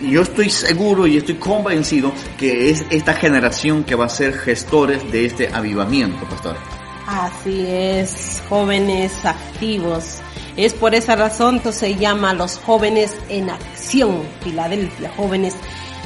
yo 0.02 0.22
estoy 0.22 0.50
seguro 0.50 1.06
y 1.06 1.16
estoy 1.16 1.36
convencido 1.36 2.12
que 2.38 2.70
es 2.70 2.84
esta 2.90 3.14
generación 3.14 3.84
que 3.84 3.94
va 3.94 4.06
a 4.06 4.08
ser 4.08 4.34
gestores 4.34 5.10
de 5.10 5.26
este 5.26 5.48
avivamiento, 5.48 6.24
pastor. 6.26 6.79
Así 7.10 7.66
es, 7.66 8.40
jóvenes 8.48 9.24
activos 9.24 10.22
es 10.56 10.74
por 10.74 10.94
esa 10.94 11.16
razón 11.16 11.58
que 11.58 11.72
se 11.72 11.96
llama 11.96 12.34
los 12.34 12.58
jóvenes 12.58 13.16
en 13.28 13.50
acción, 13.50 14.22
Filadelfia, 14.42 15.10
jóvenes 15.16 15.56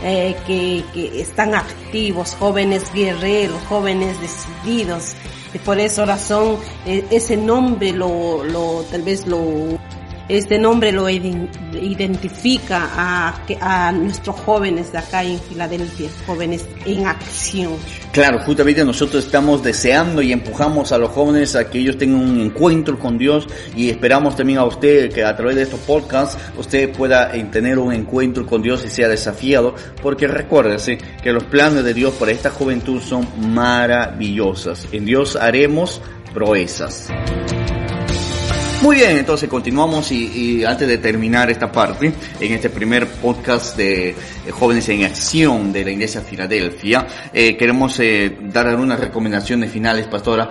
eh, 0.02 0.34
que, 0.46 0.82
que, 0.94 1.20
están 1.20 1.54
activos, 1.54 2.34
jóvenes 2.38 2.90
guerreros, 2.94 3.60
jóvenes 3.68 4.16
decididos. 4.18 5.14
Y 5.52 5.58
por 5.58 5.78
esa 5.78 6.06
razón 6.06 6.56
eh, 6.86 7.04
ese 7.10 7.36
nombre 7.36 7.92
lo, 7.92 8.42
lo, 8.42 8.82
tal 8.90 9.02
vez 9.02 9.26
lo 9.26 9.78
este 10.28 10.58
nombre 10.58 10.92
lo 10.92 11.08
identifica 11.08 12.90
a, 12.94 13.40
a 13.60 13.92
nuestros 13.92 14.36
jóvenes 14.40 14.92
de 14.92 14.98
acá 14.98 15.22
en 15.22 15.38
Filadelfia, 15.38 16.08
jóvenes 16.26 16.66
en 16.86 17.06
acción. 17.06 17.72
Claro, 18.12 18.38
justamente 18.40 18.84
nosotros 18.84 19.24
estamos 19.24 19.62
deseando 19.62 20.22
y 20.22 20.32
empujamos 20.32 20.92
a 20.92 20.98
los 20.98 21.10
jóvenes 21.10 21.56
a 21.56 21.68
que 21.68 21.78
ellos 21.78 21.98
tengan 21.98 22.20
un 22.20 22.40
encuentro 22.40 22.98
con 22.98 23.18
Dios 23.18 23.46
y 23.76 23.90
esperamos 23.90 24.36
también 24.36 24.58
a 24.58 24.64
usted 24.64 25.12
que 25.12 25.24
a 25.24 25.36
través 25.36 25.56
de 25.56 25.62
estos 25.62 25.80
podcasts 25.80 26.38
usted 26.56 26.92
pueda 26.92 27.32
tener 27.50 27.78
un 27.78 27.92
encuentro 27.92 28.46
con 28.46 28.62
Dios 28.62 28.84
y 28.84 28.88
sea 28.88 29.08
desafiado, 29.08 29.74
porque 30.02 30.26
recuérdese 30.26 30.98
que 31.22 31.32
los 31.32 31.44
planes 31.44 31.84
de 31.84 31.94
Dios 31.94 32.14
para 32.14 32.32
esta 32.32 32.50
juventud 32.50 33.00
son 33.00 33.26
maravillosos. 33.52 34.86
En 34.92 35.04
Dios 35.04 35.36
haremos 35.36 36.00
proezas. 36.32 37.10
Muy 38.84 38.96
bien, 38.96 39.16
entonces 39.16 39.48
continuamos 39.48 40.12
y, 40.12 40.58
y, 40.58 40.64
antes 40.66 40.86
de 40.86 40.98
terminar 40.98 41.50
esta 41.50 41.72
parte, 41.72 42.12
en 42.38 42.52
este 42.52 42.68
primer 42.68 43.08
podcast 43.08 43.78
de 43.78 44.10
eh, 44.10 44.16
Jóvenes 44.50 44.86
en 44.90 45.04
Acción 45.04 45.72
de 45.72 45.86
la 45.86 45.90
Iglesia 45.90 46.20
Filadelfia, 46.20 47.06
eh, 47.32 47.56
queremos 47.56 47.98
eh, 48.00 48.36
dar 48.42 48.66
algunas 48.66 49.00
recomendaciones 49.00 49.70
finales, 49.72 50.06
pastora. 50.06 50.50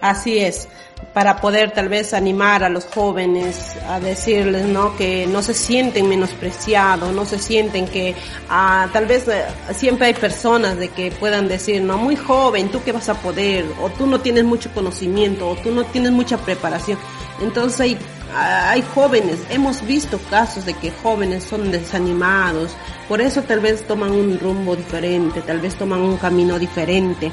Así 0.00 0.38
es 0.38 0.66
para 1.12 1.40
poder 1.40 1.72
tal 1.72 1.88
vez 1.88 2.14
animar 2.14 2.64
a 2.64 2.68
los 2.68 2.86
jóvenes 2.86 3.76
a 3.88 4.00
decirles 4.00 4.66
no 4.66 4.96
que 4.96 5.26
no 5.26 5.42
se 5.42 5.54
sienten 5.54 6.08
menospreciados 6.08 7.12
no 7.12 7.24
se 7.24 7.38
sienten 7.38 7.86
que 7.86 8.14
ah, 8.48 8.88
tal 8.92 9.06
vez 9.06 9.28
eh, 9.28 9.44
siempre 9.74 10.06
hay 10.06 10.14
personas 10.14 10.78
de 10.78 10.88
que 10.88 11.10
puedan 11.10 11.48
decir 11.48 11.82
no 11.82 11.98
muy 11.98 12.16
joven 12.16 12.68
tú 12.70 12.82
qué 12.84 12.92
vas 12.92 13.08
a 13.08 13.14
poder 13.14 13.66
o 13.82 13.90
tú 13.90 14.06
no 14.06 14.20
tienes 14.20 14.44
mucho 14.44 14.70
conocimiento 14.72 15.48
o 15.48 15.56
tú 15.56 15.72
no 15.72 15.84
tienes 15.84 16.12
mucha 16.12 16.38
preparación 16.38 16.98
entonces 17.40 17.80
hay 17.80 17.98
hay 18.36 18.82
jóvenes, 18.82 19.38
hemos 19.50 19.86
visto 19.86 20.18
casos 20.28 20.66
de 20.66 20.74
que 20.74 20.90
jóvenes 20.90 21.44
son 21.44 21.70
desanimados, 21.70 22.74
por 23.08 23.20
eso 23.20 23.42
tal 23.42 23.60
vez 23.60 23.86
toman 23.86 24.10
un 24.10 24.40
rumbo 24.40 24.74
diferente, 24.74 25.40
tal 25.42 25.60
vez 25.60 25.76
toman 25.76 26.00
un 26.00 26.16
camino 26.16 26.58
diferente 26.58 27.30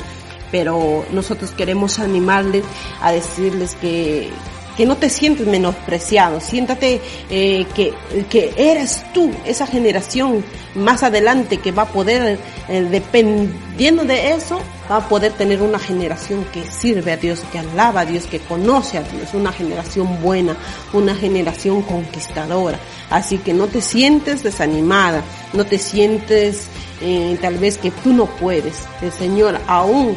pero 0.51 1.05
nosotros 1.11 1.51
queremos 1.51 1.99
animarles 1.99 2.65
a 3.01 3.11
decirles 3.11 3.75
que, 3.75 4.29
que 4.77 4.85
no 4.85 4.97
te 4.97 5.09
sientes 5.09 5.47
menospreciado, 5.47 6.39
siéntate 6.39 7.01
eh, 7.29 7.65
que, 7.75 7.93
que 8.29 8.53
eres 8.57 9.03
tú, 9.13 9.31
esa 9.45 9.67
generación 9.67 10.43
más 10.75 11.03
adelante 11.03 11.57
que 11.57 11.71
va 11.71 11.83
a 11.83 11.87
poder, 11.87 12.39
eh, 12.69 12.81
dependiendo 12.89 14.03
de 14.05 14.33
eso, 14.33 14.61
va 14.89 14.97
a 14.97 15.09
poder 15.09 15.33
tener 15.33 15.61
una 15.61 15.79
generación 15.79 16.45
que 16.53 16.63
sirve 16.65 17.11
a 17.11 17.17
Dios, 17.17 17.41
que 17.51 17.59
alaba 17.59 18.01
a 18.01 18.05
Dios, 18.05 18.25
que 18.25 18.39
conoce 18.39 18.97
a 18.97 19.03
Dios, 19.03 19.33
una 19.33 19.51
generación 19.51 20.21
buena, 20.21 20.55
una 20.93 21.15
generación 21.15 21.81
conquistadora. 21.81 22.79
Así 23.09 23.37
que 23.37 23.53
no 23.53 23.67
te 23.67 23.81
sientes 23.81 24.43
desanimada, 24.43 25.23
no 25.53 25.65
te 25.65 25.77
sientes 25.77 26.67
eh, 27.01 27.37
tal 27.41 27.57
vez 27.57 27.77
que 27.77 27.91
tú 27.91 28.13
no 28.13 28.25
puedes. 28.25 28.83
El 29.01 29.11
Señor 29.11 29.59
aún 29.67 30.15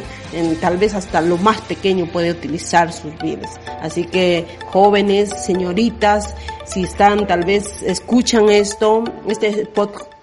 tal 0.59 0.77
vez 0.77 0.93
hasta 0.93 1.21
lo 1.21 1.37
más 1.37 1.61
pequeño 1.61 2.07
puede 2.07 2.31
utilizar 2.31 2.91
sus 2.91 3.17
vidas. 3.19 3.59
Así 3.81 4.05
que 4.05 4.45
jóvenes, 4.67 5.29
señoritas, 5.45 6.33
si 6.65 6.83
están 6.83 7.27
tal 7.27 7.43
vez 7.45 7.81
escuchan 7.83 8.49
esto, 8.49 9.03
este 9.27 9.67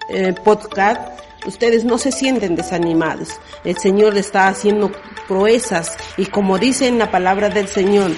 eh, 0.09 0.33
podcast, 0.43 1.01
ustedes 1.45 1.83
no 1.83 1.97
se 1.97 2.11
sienten 2.11 2.55
desanimados. 2.55 3.29
El 3.63 3.77
Señor 3.77 4.17
está 4.17 4.47
haciendo 4.47 4.91
proezas 5.27 5.95
y 6.17 6.25
como 6.25 6.57
dice 6.57 6.87
en 6.87 6.99
la 6.99 7.11
palabra 7.11 7.49
del 7.49 7.67
Señor, 7.67 8.11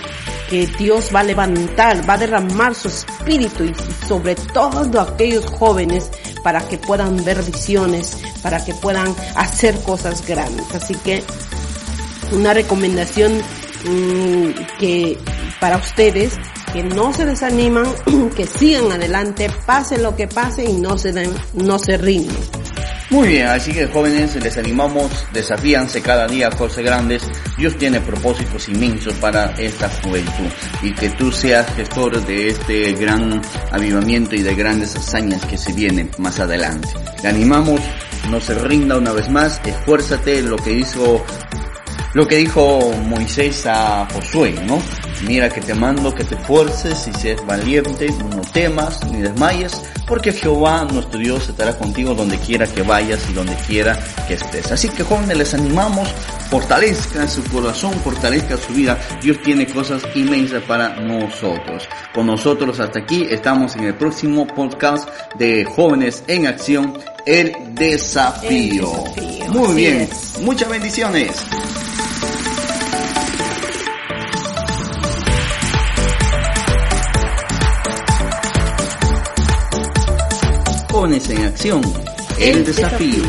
que 0.49 0.67
Dios 0.67 1.09
va 1.13 1.21
a 1.21 1.23
levantar, 1.23 2.07
va 2.07 2.13
a 2.13 2.17
derramar 2.17 2.75
su 2.75 2.87
espíritu 2.87 3.63
y 3.63 3.73
sobre 4.07 4.35
todos 4.35 4.95
aquellos 4.95 5.45
jóvenes 5.45 6.09
para 6.43 6.61
que 6.67 6.77
puedan 6.77 7.23
ver 7.25 7.41
visiones, 7.41 8.17
para 8.43 8.63
que 8.63 8.73
puedan 8.75 9.15
hacer 9.35 9.75
cosas 9.81 10.25
grandes. 10.25 10.73
Así 10.75 10.93
que 10.95 11.23
una 12.31 12.53
recomendación 12.53 13.33
mm, 13.33 14.77
que 14.79 15.17
para 15.59 15.77
ustedes 15.77 16.33
que 16.73 16.83
no 16.83 17.13
se 17.13 17.25
desaniman, 17.25 17.85
que 18.35 18.45
sigan 18.45 18.91
adelante, 18.91 19.49
pase 19.65 19.97
lo 19.97 20.15
que 20.15 20.27
pase 20.27 20.65
y 20.65 20.73
no 20.73 20.97
se 20.97 21.13
den, 21.13 21.31
no 21.53 21.79
se 21.79 21.97
rinden. 21.97 22.35
Muy 23.11 23.27
bien, 23.27 23.47
así 23.47 23.71
que 23.71 23.87
jóvenes, 23.87 24.35
les 24.35 24.57
animamos, 24.57 25.11
desafíanse 25.31 26.01
cada 26.01 26.27
día 26.27 26.47
a 26.47 26.49
cosas 26.49 26.83
grandes. 26.83 27.21
Dios 27.55 27.77
tiene 27.77 28.01
propósitos 28.01 28.67
inmensos 28.67 29.13
para 29.15 29.51
esta 29.57 29.89
juventud 30.03 30.49
y 30.81 30.91
que 30.91 31.09
tú 31.11 31.31
seas 31.31 31.71
gestor 31.75 32.19
de 32.25 32.49
este 32.49 32.93
gran 32.93 33.41
avivamiento 33.71 34.35
y 34.35 34.41
de 34.41 34.55
grandes 34.55 34.95
hazañas 34.95 35.45
que 35.45 35.57
se 35.57 35.71
vienen 35.71 36.09
más 36.17 36.39
adelante. 36.39 36.89
Le 37.21 37.29
animamos, 37.29 37.79
no 38.29 38.41
se 38.41 38.55
rinda 38.55 38.97
una 38.97 39.11
vez 39.11 39.29
más, 39.29 39.61
esfuérzate, 39.63 40.41
lo 40.41 40.57
que 40.57 40.73
hizo 40.73 41.23
lo 42.15 42.25
que 42.25 42.37
dijo 42.37 42.79
Moisés 43.07 43.65
a 43.65 44.07
Josué, 44.11 44.55
¿no? 44.65 44.81
Mira 45.27 45.49
que 45.49 45.59
te 45.59 45.73
mando 45.73 46.15
que 46.15 46.23
te 46.23 46.37
fuerces 46.37 47.09
y 47.09 47.13
seas 47.13 47.45
valiente, 47.45 48.07
no 48.33 48.41
temas 48.53 49.05
ni 49.11 49.21
desmayes, 49.21 49.81
porque 50.07 50.31
Jehová 50.31 50.87
nuestro 50.89 51.19
Dios 51.19 51.49
estará 51.49 51.77
contigo 51.77 52.13
donde 52.13 52.37
quiera 52.37 52.67
que 52.67 52.83
vayas 52.83 53.29
y 53.29 53.33
donde 53.33 53.53
quiera 53.67 53.99
que 54.29 54.35
estés. 54.35 54.71
Así 54.71 54.87
que 54.87 55.03
jóvenes 55.03 55.37
les 55.37 55.53
animamos, 55.55 56.07
fortalezcan 56.49 57.29
su 57.29 57.43
corazón, 57.43 57.93
fortalezcan 58.01 58.59
su 58.59 58.73
vida. 58.73 58.97
Dios 59.21 59.41
tiene 59.43 59.67
cosas 59.67 60.01
inmensas 60.15 60.63
para 60.63 60.95
nosotros. 60.95 61.89
Con 62.13 62.27
nosotros 62.27 62.79
hasta 62.79 62.99
aquí 62.99 63.27
estamos 63.29 63.75
en 63.75 63.83
el 63.83 63.95
próximo 63.95 64.47
podcast 64.47 65.09
de 65.37 65.65
Jóvenes 65.65 66.23
en 66.27 66.47
Acción, 66.47 66.97
el 67.25 67.53
desafío. 67.73 68.89
Muy 69.49 69.73
bien, 69.75 70.09
muchas 70.43 70.69
bendiciones. 70.69 71.45
Jóvenes 81.05 81.29
en 81.29 81.43
Acción, 81.43 81.81
el, 82.39 82.65
desafío. 82.65 83.21